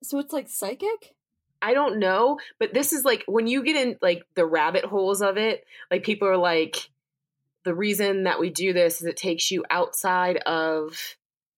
[0.04, 1.16] so it's like psychic.
[1.64, 5.22] I don't know, but this is like when you get in like the rabbit holes
[5.22, 6.90] of it, like people are like,
[7.64, 10.98] the reason that we do this is it takes you outside of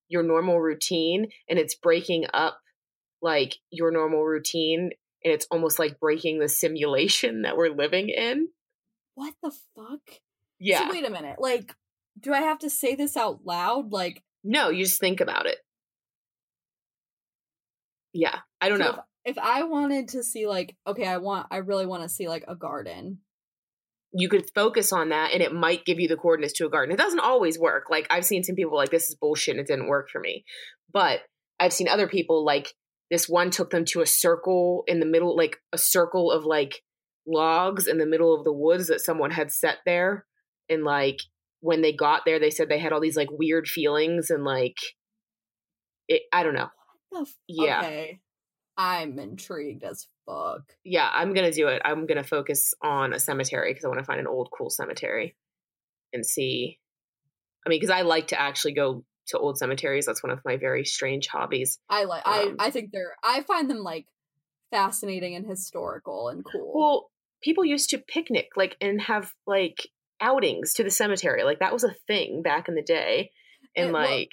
[0.10, 2.60] your normal routine and it's breaking up
[3.22, 4.91] like your normal routine
[5.24, 8.49] and it's almost like breaking the simulation that we're living in.
[9.16, 10.01] What the fuck?
[10.60, 10.88] Yeah.
[10.88, 11.38] So wait a minute.
[11.39, 11.76] Like,
[12.20, 13.91] do I have to say this out loud?
[13.91, 15.58] Like, no, you just think about it.
[18.14, 18.39] Yeah.
[18.62, 19.04] I don't so know.
[19.26, 22.28] If, if I wanted to see, like, okay, I want, I really want to see
[22.28, 23.20] like a garden.
[24.14, 26.93] You could focus on that and it might give you the coordinates to a garden.
[26.93, 27.86] It doesn't always work.
[27.89, 30.45] Like I've seen some people like this is bullshit and it didn't work for me.
[30.91, 31.22] But
[31.59, 32.74] I've seen other people like
[33.09, 36.82] this one took them to a circle in the middle like a circle of like
[37.28, 40.26] logs in the middle of the woods that someone had set there
[40.70, 41.18] and like
[41.61, 44.76] when they got there they said they had all these like weird feelings and like
[46.07, 46.70] it I don't know.
[47.16, 47.80] F- Yeah.
[47.80, 48.20] Okay.
[48.78, 50.63] I'm intrigued as fuck.
[50.84, 51.82] Yeah, I'm going to do it.
[51.84, 54.69] I'm going to focus on a cemetery because I want to find an old cool
[54.69, 55.36] cemetery
[56.13, 56.80] and see
[57.65, 60.05] I mean, because I like to actually go to old cemeteries.
[60.05, 61.80] That's one of my very strange hobbies.
[61.89, 62.28] I like.
[62.28, 63.15] Um, I I think they're.
[63.24, 64.05] I find them like
[64.71, 66.71] fascinating and historical and cool.
[66.76, 67.11] Well,
[67.41, 69.88] people used to picnic like and have like
[70.19, 71.43] outings to the cemetery.
[71.43, 73.32] Like that was a thing back in the day.
[73.76, 74.30] And It like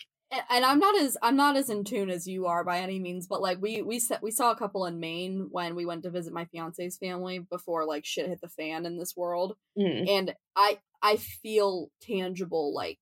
[0.50, 3.26] and, I'm not as I'm not as in tune as you are by any means,
[3.26, 6.10] but like we we sa- we saw a couple in Maine when we went to
[6.10, 10.34] visit my fiance's family before like shit hit the fan in this world, mm, and
[10.56, 12.98] I I feel tangible like.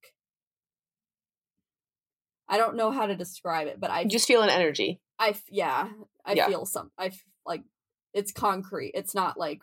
[2.51, 5.01] I don't know how to describe it, but I you just feel an energy.
[5.19, 5.89] I f- yeah,
[6.25, 6.47] I Yeah.
[6.49, 6.91] feel some.
[6.97, 7.63] I f- like
[8.15, 8.93] it's concrete.
[8.95, 9.61] It's not like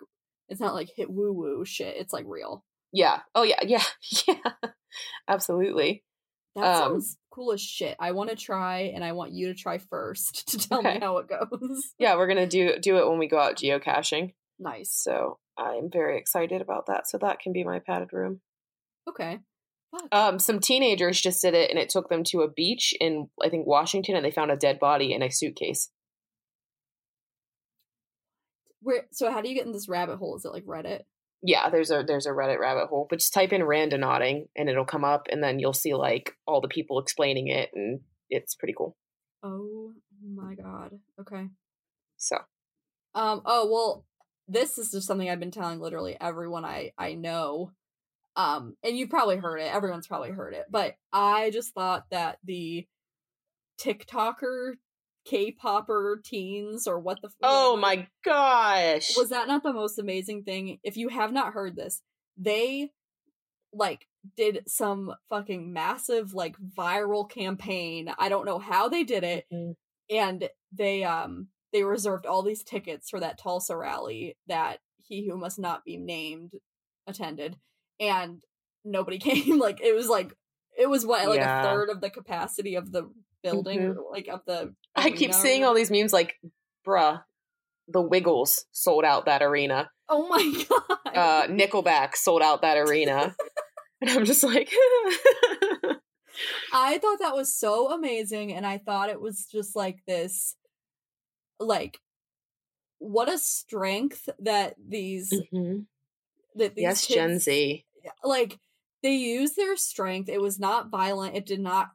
[0.49, 1.95] it's not like hit woo woo shit.
[1.97, 2.63] It's like real.
[2.91, 3.21] Yeah.
[3.33, 3.81] Oh yeah, yeah.
[4.27, 4.35] Yeah.
[5.27, 6.03] Absolutely.
[6.55, 7.95] That Um, sounds cool as shit.
[7.99, 11.17] I want to try, and I want you to try first to tell me how
[11.17, 11.93] it goes.
[11.99, 14.33] Yeah, we're going to do do it when we go out geocaching.
[14.59, 14.91] nice.
[14.93, 17.07] So, I'm very excited about that.
[17.07, 18.41] So that can be my padded room.
[19.09, 19.39] Okay.
[19.91, 20.07] Fuck.
[20.13, 23.49] Um, some teenagers just did it, and it took them to a beach in I
[23.49, 25.89] think Washington, and they found a dead body in a suitcase.
[28.81, 29.05] Where?
[29.11, 30.35] So how do you get in this rabbit hole?
[30.35, 31.01] Is it like Reddit?
[31.41, 34.85] Yeah, there's a there's a Reddit rabbit hole, but just type in randonauting, and it'll
[34.85, 38.73] come up, and then you'll see like all the people explaining it, and it's pretty
[38.75, 38.95] cool.
[39.43, 40.91] Oh my god.
[41.21, 41.47] Okay.
[42.17, 42.37] So
[43.13, 43.41] Um.
[43.45, 44.05] Oh well.
[44.47, 47.71] This is just something I've been telling literally everyone I I know.
[48.35, 48.75] Um.
[48.83, 49.73] And you've probably heard it.
[49.73, 50.65] Everyone's probably heard it.
[50.69, 52.87] But I just thought that the
[53.79, 54.73] TikToker,
[55.25, 59.15] K-popper teens, or what the f- Oh my gosh.
[59.17, 60.79] was that not the most amazing thing?
[60.83, 62.01] If you have not heard this,
[62.37, 62.91] they
[63.73, 64.07] like
[64.37, 68.13] did some fucking massive like viral campaign.
[68.17, 69.75] I don't know how they did it, Mhm.
[70.09, 75.37] and they um they reserved all these tickets for that Tulsa rally that he who
[75.37, 76.53] must not be named
[77.07, 77.57] attended,
[77.99, 78.43] and
[78.85, 79.59] nobody came.
[79.59, 80.33] like it was like
[80.77, 81.61] it was what like Yeah.
[81.61, 83.09] a third of the capacity of the
[83.51, 84.11] building, Mhm.
[84.11, 84.73] like of the.
[84.95, 86.35] I keep seeing all these memes like,
[86.87, 87.23] bruh,
[87.87, 89.89] the Wiggles sold out that arena.
[90.09, 90.99] Oh my god!
[91.15, 93.35] Uh, Nickelback sold out that arena.
[94.01, 94.69] and I'm just like,
[96.73, 100.55] I thought that was so amazing, and I thought it was just like this,
[101.59, 101.99] like,
[102.99, 105.85] what a strength that these Mhm.
[106.55, 107.85] that these yes, Gen kids- Z.
[108.23, 108.59] like
[109.03, 110.29] they used their strength.
[110.29, 111.35] It was not violent.
[111.35, 111.89] It did not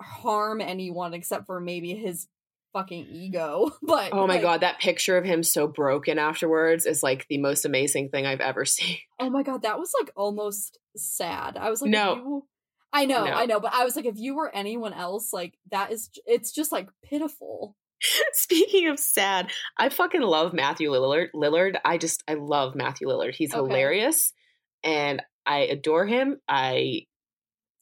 [0.00, 2.26] harm anyone except for maybe his
[2.72, 3.70] fucking ego.
[3.82, 7.38] But Oh my like, god, that picture of him so broken afterwards is like the
[7.38, 8.96] most amazing thing I've ever seen.
[9.18, 11.56] Oh my god, that was like almost sad.
[11.56, 12.14] I was like, No.
[12.16, 12.46] you,
[12.92, 13.32] I know, No.
[13.32, 16.52] I know, but I was like, if you were anyone else, like that is, it's
[16.52, 17.76] just like pitiful.
[18.32, 21.28] Speaking of sad, I fucking love Matthew Lillard.
[21.34, 21.76] Lillard.
[21.84, 23.34] I just I love Matthew Lillard.
[23.34, 23.58] He's Okay.
[23.58, 24.32] hilarious
[24.82, 26.40] and I adore him.
[26.48, 27.02] I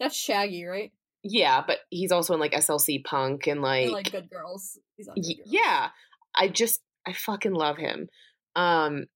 [0.00, 0.92] That's Shaggy, right?
[1.28, 4.78] Yeah, but he's also in like SLC Punk and like, like Good Girls.
[4.96, 5.48] He's on Good Girls.
[5.50, 5.88] yeah.
[6.34, 8.08] I just I fucking love him.
[8.56, 9.06] Um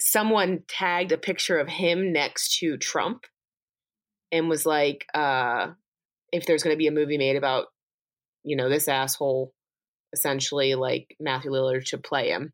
[0.00, 3.24] someone tagged a picture of him next to Trump
[4.30, 5.68] and was like uh
[6.32, 7.66] if there's going to be a movie made about
[8.44, 9.52] you know this asshole
[10.12, 12.52] essentially like Matthew Lillard should play him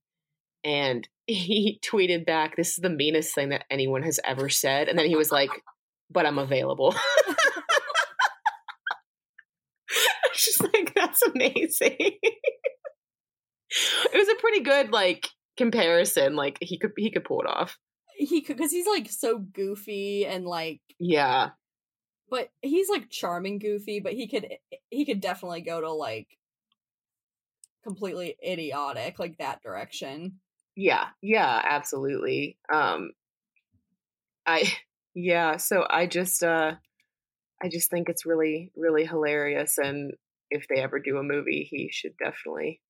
[0.64, 4.98] and he tweeted back this is the meanest thing that anyone has ever said and
[4.98, 5.50] then he was like
[6.10, 7.73] but I'm available I was just
[10.74, 12.42] like that's amazing it
[14.14, 17.78] was a pretty good like comparison like he could he could pull it off
[18.16, 21.50] He could, because he's like so goofy and like, yeah
[22.30, 24.48] but he's like charming goofy, but he could,
[24.90, 26.26] he could definitely go to like
[27.84, 30.40] completely idiotic, like that direction.
[30.76, 32.58] Yeah, yeah, absolutely.
[32.72, 33.12] Um
[34.46, 34.72] I
[35.14, 36.72] yeah, so I just uh
[37.62, 40.12] I just think it's really really hilarious and
[40.54, 42.80] if they ever do a movie, he should definitely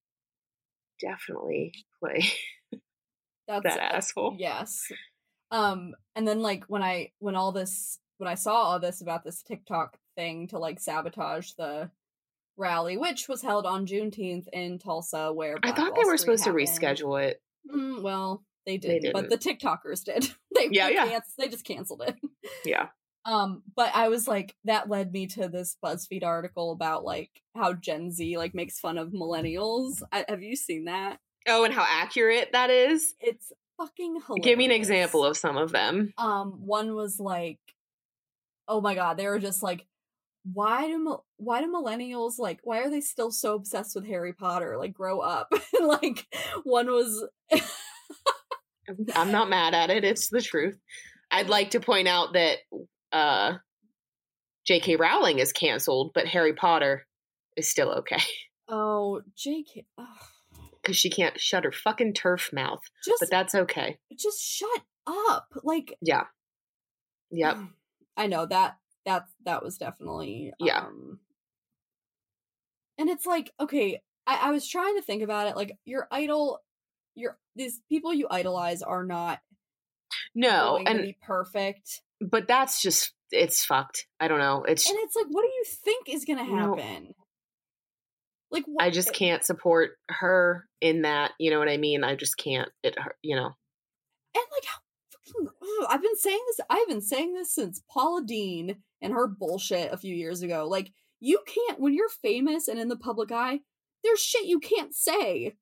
[1.01, 2.23] definitely play
[3.47, 4.35] That's that asshole.
[4.39, 4.91] Yes.
[5.51, 9.23] Um, and then like when I when all this when I saw all this about
[9.23, 11.91] this TikTok thing to like sabotage the
[12.57, 16.39] rally, which was held on Juneteenth in Tulsa, where I thought Wall they were Street
[16.39, 17.41] supposed to reschedule it.
[17.71, 20.31] Mm, well, they They didn't, but the TikTokers did.
[20.55, 21.07] they Yeah, yeah.
[21.07, 22.15] canc- they just canceled it.
[22.63, 22.87] Yeah.
[23.25, 27.73] Um, but I was like, that led me to this BuzzFeed article about like how
[27.73, 30.01] Gen Z like makes fun of millennials.
[30.11, 31.19] I, have you seen that?
[31.47, 33.13] Oh, and how accurate that is.
[33.19, 34.43] It's fucking hilarious.
[34.43, 36.13] Give me an example of some of them.
[36.17, 37.59] um one was like
[38.67, 39.85] oh my god they were just like
[40.53, 44.77] why do why do millennials like why are they still so obsessed with harry potter
[44.77, 45.51] like grow up
[45.81, 46.25] like
[46.63, 47.27] one was
[49.15, 50.03] I'm not mad at it.
[50.03, 50.77] It's the truth.
[51.31, 52.59] I'd like to point out that
[53.11, 53.53] uh
[54.65, 54.95] J.K.
[54.95, 57.05] Rowling is canceled, but Harry Potter
[57.55, 58.17] is still okay
[58.69, 59.85] oh jk
[60.81, 62.81] because she can't shut her fucking TERF mouth.
[63.03, 63.97] just But that's okay.
[64.19, 66.23] just shut up like Yeah.
[67.31, 67.57] Yep.
[68.17, 70.79] i know that that that was definitely Yeah.
[70.79, 71.19] um
[72.97, 76.61] and it's like okay I, I was trying to think about it like your idol
[77.13, 79.39] your these people you idolize are not
[80.33, 84.05] No, and be perfect but that's just it's fucked.
[84.19, 84.63] I don't know.
[84.67, 86.75] It's and it's like what do you think is gonna No.
[86.75, 87.13] happen
[88.51, 91.31] like what, I just can't support her in that.
[91.39, 92.03] You know what I mean?
[92.03, 92.69] I just can't.
[92.83, 92.95] It.
[93.21, 93.47] You know.
[94.35, 94.77] and like how
[95.11, 99.27] fucking ugh, i've been saying this i've been saying this since paula deen and her
[99.27, 103.31] bullshit a few years ago like you can't when you're famous and in the public
[103.31, 103.59] eye
[104.03, 105.55] there's shit you can't say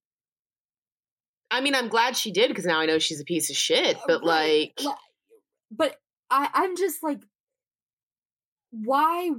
[1.51, 3.95] I mean, I'm glad she did because now I know she's a piece of shit.
[3.95, 4.71] Uh, but Right.
[4.75, 4.95] like, Li-
[5.69, 5.95] but
[6.33, 7.21] i i'm just like
[8.71, 9.29] why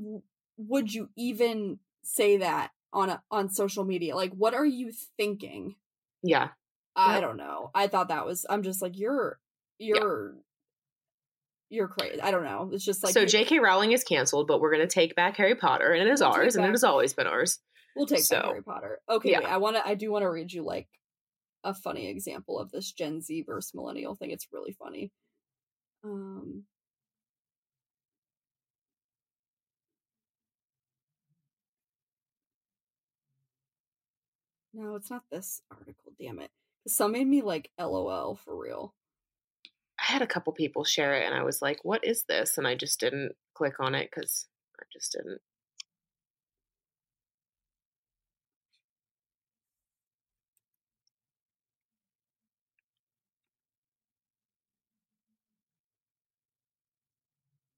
[0.57, 5.75] would you even say that on a, on social media like what are you thinking
[6.25, 6.49] yeah,
[6.97, 7.71] I don't know.
[7.75, 8.47] I thought that was.
[8.49, 9.39] I'm just like you're,
[9.79, 10.37] you're,
[11.69, 12.21] you're crazy.
[12.21, 12.71] I don't know.
[12.73, 13.59] It's just like so J.K.
[13.59, 16.57] Rowling is canceled, but we're gonna take back Harry Potter, and it is We'll ours,
[16.57, 17.59] and it has always been ours.
[17.95, 19.01] we'll take so- back Harry Potter.
[19.09, 19.41] Okay, yeah.
[19.41, 19.87] wait, I want to.
[19.87, 20.89] I do want to read you like
[21.63, 24.31] a funny example of this Gen Z versus millennial thing.
[24.31, 25.13] It's really funny.
[26.05, 26.65] Um.
[34.75, 36.13] No, it's not this article.
[36.19, 36.51] Damn it!
[36.87, 38.95] Some made me like LOL for real.
[39.99, 42.67] I had a couple people share it, and I was like, "What is this?" And
[42.67, 44.47] I just didn't click on it because
[44.81, 45.41] I just didn't.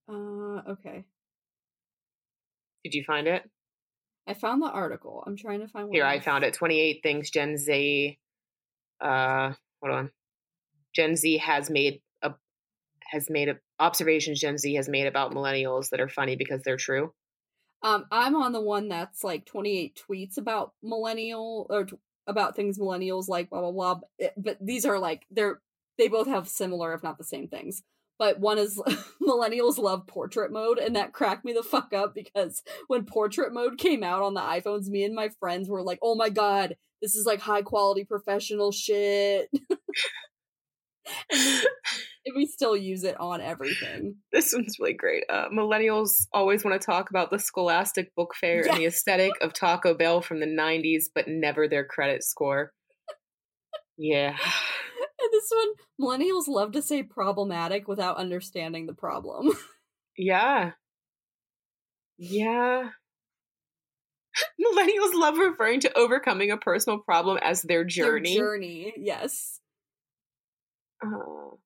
[0.09, 1.05] Uh, okay.
[2.85, 3.51] Did you find it?
[4.27, 5.23] I found the article.
[5.27, 5.89] I'm trying to find.
[5.93, 6.55] Here, I found it.
[6.55, 8.19] 28 things Gen Z.
[9.01, 9.53] Uh,
[9.83, 10.11] hold on.
[10.95, 12.33] Gen Z has made a
[13.11, 16.77] has made a, observations Gen Z has made about millennials that are funny because they're
[16.77, 17.13] true.
[17.83, 21.97] Um, I'm on the one that's like 28 tweets about millennial or t-
[22.27, 23.95] about things millennials like blah blah blah.
[23.97, 25.61] But, it- but these are like they're
[25.99, 27.83] they both have similar, if not the same things.
[28.19, 28.81] But one is
[29.23, 33.79] millennials love portrait mode, and that cracked me the fuck up because when portrait mode
[33.79, 37.15] came out on the iPhones, me and my friends were like, "Oh my god, this
[37.15, 39.51] is like high quality professional shit."
[41.31, 41.65] and, then,
[42.37, 44.17] we still use it on everything.
[44.33, 45.25] This one's really great.
[45.29, 49.53] Uh, millennials always want to talk about the Scholastic Book Fair and the aesthetic of
[49.53, 52.73] Taco Bell from the 90s, but never their credit score.
[53.97, 54.37] Yeah.
[55.27, 55.69] And this one,
[56.01, 59.53] millennials love to say problematic without understanding the problem.
[60.19, 60.71] Yeah.
[62.17, 62.89] Yeah.
[64.59, 68.35] Millennials love referring to overcoming a personal problem as their journey.
[68.35, 69.61] Their journey, yes.
[71.05, 71.57] Uh,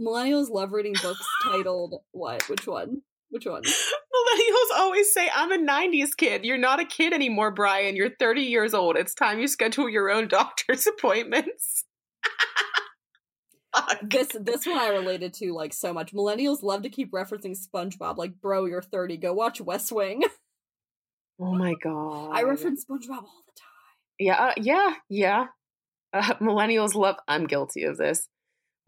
[0.00, 2.48] Millennials love reading books titled what?
[2.48, 3.02] Which one?
[3.30, 3.62] Which one?
[3.62, 6.44] millennials always say, I'm a 90s kid.
[6.44, 7.96] You're not a kid anymore, Brian.
[7.96, 8.96] You're 30 years old.
[8.96, 11.84] It's time you schedule your own doctor's appointments.
[14.02, 16.12] This this one I related to like so much.
[16.12, 20.22] Millennials love to keep referencing SpongeBob, like, bro, you're 30, go watch West Wing.
[21.38, 22.30] Oh my god.
[22.32, 24.16] I reference SpongeBob all the time.
[24.18, 25.46] Yeah, uh, yeah, yeah.
[26.10, 27.16] Uh, millennials love.
[27.28, 28.26] I'm guilty of this.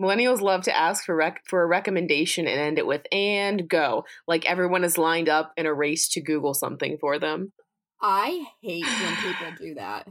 [0.01, 4.07] Millennials love to ask for rec- for a recommendation and end it with "and go,"
[4.26, 7.53] like everyone is lined up in a race to Google something for them.
[8.01, 10.09] I hate when people do that.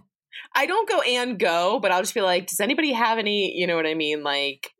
[0.53, 3.67] I don't go and go, but I'll just be like, "Does anybody have any?" You
[3.67, 4.23] know what I mean?
[4.23, 4.73] Like,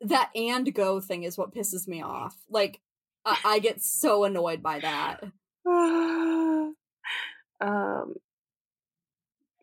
[0.00, 2.36] That and go thing is what pisses me off.
[2.50, 2.80] Like,
[3.24, 5.22] I, I get so annoyed by that.
[5.66, 6.74] um,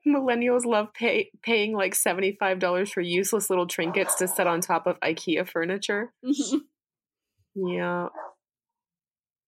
[0.07, 4.61] millennials love pay- paying like seventy five dollars for useless little trinkets to set on
[4.61, 6.13] top of IKEA furniture.
[7.55, 8.07] Yeah.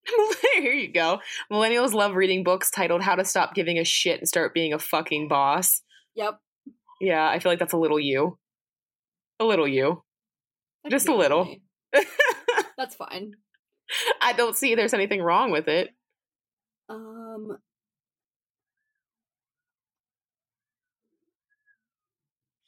[0.55, 1.19] Here you go.
[1.51, 4.79] Millennials love reading books titled How to Stop Giving a Shit and Start Being a
[4.79, 5.81] Fucking Boss.
[6.15, 6.39] yep.
[6.99, 8.37] Yeah, I feel like that's a little you.
[9.39, 10.03] A little you.
[10.83, 11.55] that Just a little.
[12.77, 13.33] That's fine.
[14.21, 15.89] I don't see there's anything wrong with it.
[16.89, 17.57] Um,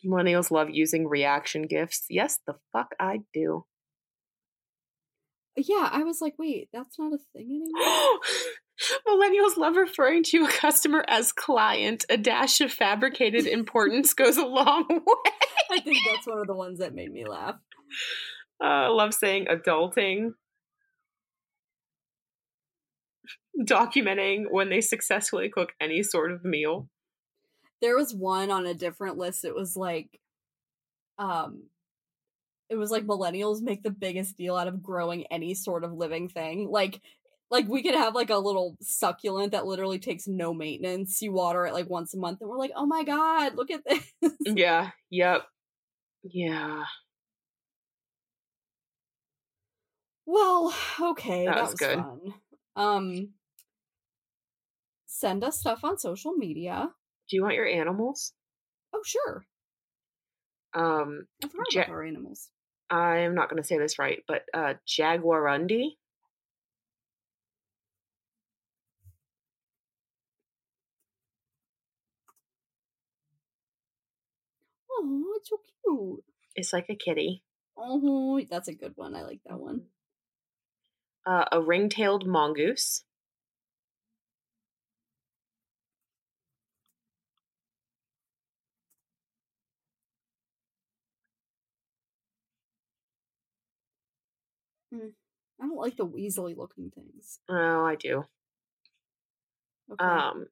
[0.05, 2.05] Millennials love using reaction gifts.
[2.09, 3.65] Yes, the fuck I do.
[5.55, 8.19] Yeah, I was like, wait, that's not a thing anymore.
[9.07, 12.05] Millennials love referring to a customer as client.
[12.09, 15.31] A dash of fabricated importance goes a long way.
[15.71, 17.55] I think that's one of the ones that made me laugh.
[18.61, 20.31] Uh, I love saying adulting.
[23.59, 26.89] Documenting when they successfully cook any sort of meal.
[27.81, 29.45] There was one on a different list.
[29.45, 30.19] It was like,
[31.19, 31.63] um,
[32.69, 36.29] it was like millennials make the biggest deal out of growing any sort of living
[36.29, 36.69] thing.
[36.69, 37.01] Like,
[37.51, 41.21] like we could have like a little succulent that literally takes no maintenance.
[41.21, 43.83] You water it like once a month, and we're like, oh my god, look at
[43.85, 44.11] this.
[44.45, 45.43] Yeah, yep.
[46.23, 46.83] Yeah.
[50.25, 51.97] Well, okay, That that, was was, good.
[51.97, 52.33] fun.
[52.75, 53.29] Um,
[55.05, 56.89] send us stuff on social media.
[57.29, 58.33] Do you want your animals?
[58.93, 59.45] Oh, sure.
[60.75, 62.49] Um, I forgot Ja- about our animals.
[62.89, 65.97] I'm not going to say this right, but uh, Jaguarundi.
[74.91, 76.23] Oh, it's so cute.
[76.55, 77.43] It's like a kitty.
[77.77, 79.15] Oh, that's a good one.
[79.15, 79.83] I like that one.
[81.25, 83.03] Uh, a ring-tailed mongoose.
[94.93, 97.39] I don't like the Weasley looking things.
[97.49, 98.25] Oh, I do.
[99.91, 100.03] Okay.
[100.05, 100.47] Um,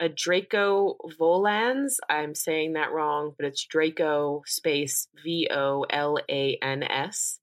[0.00, 1.94] a Draco volans.
[2.08, 7.38] I'm saying that wrong, but it's Draco space V O L A N S.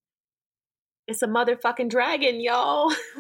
[1.08, 2.92] It's a motherfucking dragon, y'all.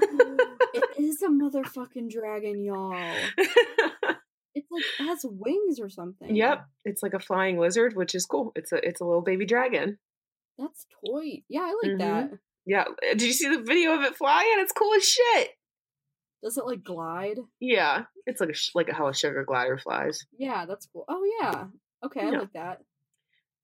[0.73, 3.15] it is a motherfucking dragon, y'all.
[4.55, 6.35] It's like it has wings or something.
[6.35, 8.51] yep, it's like a flying lizard, which is cool.
[8.55, 9.97] It's a it's a little baby dragon.
[10.59, 11.41] That's toy.
[11.49, 11.97] Yeah, I like Mhm.
[11.97, 12.29] that.
[12.65, 14.55] Yeah, did you see the video of it flying?
[14.57, 15.49] It's cool as shit.
[16.43, 17.39] Does it like glide?
[17.59, 20.25] Yeah, it's like a sh- like how a sugar glider flies.
[20.37, 21.05] Yeah, that's cool.
[21.07, 21.65] Oh yeah.
[22.05, 22.79] Okay, I like that.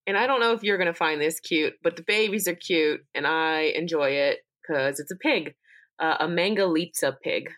[0.06, 3.00] And I don't know if you're gonna find this cute, but the babies are cute,
[3.14, 5.54] and I enjoy it because it's a pig,
[5.98, 7.50] uh, a Mangalitsa pig.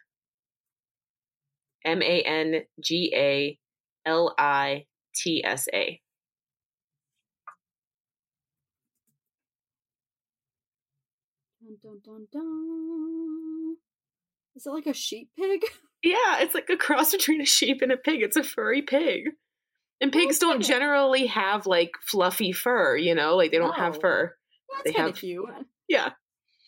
[1.85, 3.59] M A N G A
[4.07, 6.01] L I T S A.
[11.81, 13.77] Dun, dun, dun, dun.
[14.55, 15.63] Is it like a sheep pig?
[16.05, 18.23] Yeah, it's like a cross between a sheep and a pig.
[18.23, 19.27] It's a furry pig.
[20.01, 20.65] And oh, pigs don't Okay.
[20.67, 24.35] generally have like fluffy fur, you know, like they don't have fur.
[24.73, 25.49] That's They kind have- of cute.
[25.89, 26.09] Yeah.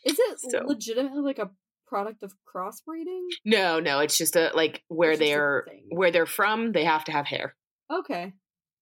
[0.04, 1.50] Is it So- legitimately like a
[1.88, 3.26] product of crossbreeding?
[3.44, 7.12] No, no, it's just a like where It's they're where they're from, they have to
[7.12, 7.56] have hair.
[7.92, 8.34] Okay.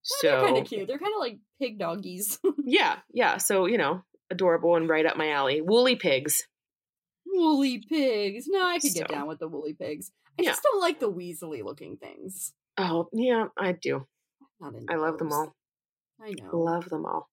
[0.02, 0.86] So They're kind of cute.
[0.86, 2.38] They're kind of like pig doggies.
[2.66, 3.38] yeah, yeah.
[3.38, 4.02] So you know,
[4.32, 5.60] adorable and right up my alley.
[5.60, 6.42] Woolly pigs.
[7.26, 8.46] Woolly pigs.
[8.48, 10.10] No, I could get down with the woolly pigs.
[10.38, 10.50] I Yeah.
[10.50, 12.52] just don't like the Weasley looking things.
[12.76, 14.06] Oh, yeah, I do.
[14.88, 15.54] I love them all.
[16.20, 16.56] I know.
[16.58, 17.28] Love them all.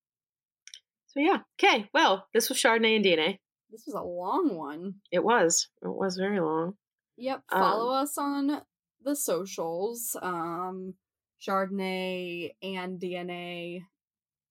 [1.07, 1.39] So yeah.
[1.61, 1.89] Okay.
[1.93, 3.39] Well, this was Chardonnay and DNA.
[3.71, 4.95] This was a long one.
[5.11, 5.67] It was.
[5.81, 6.73] It was very long.
[7.17, 7.43] Yep.
[7.51, 8.61] Um, Follow us on
[9.03, 10.15] the socials.
[10.21, 10.95] Um
[11.41, 13.81] Chardonnay and DNA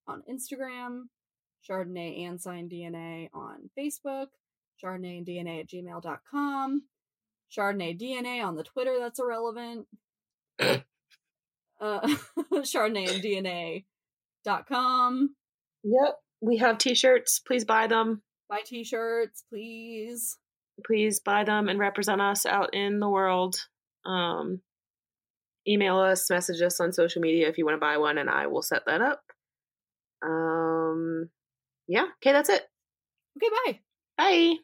[0.07, 1.03] on Instagram,
[1.69, 4.29] Chardonnay and Sign DNA on Facebook,
[4.83, 6.83] Chardonnay and DNA at gmail.com,
[7.57, 9.87] Chardonnay DNA on the Twitter that's irrelevant.
[10.61, 10.77] uh
[12.53, 13.23] Chardonnay and
[14.45, 15.35] DNA.com.
[15.85, 16.15] Yep.
[16.41, 17.41] We have t-shirts.
[17.41, 18.23] Please buy them.
[18.49, 20.39] Buy t-shirts, please.
[20.87, 23.57] Please buy them and represent us out in the world.
[24.07, 24.61] Um,
[25.67, 28.47] email us, message us on social media if you want to buy one, and I
[28.47, 29.23] will set that up.
[30.25, 31.29] Um,
[31.89, 32.07] yeah.
[32.19, 32.63] Okay, that's it.
[33.39, 33.81] Okay, bye.
[34.19, 34.57] Bye.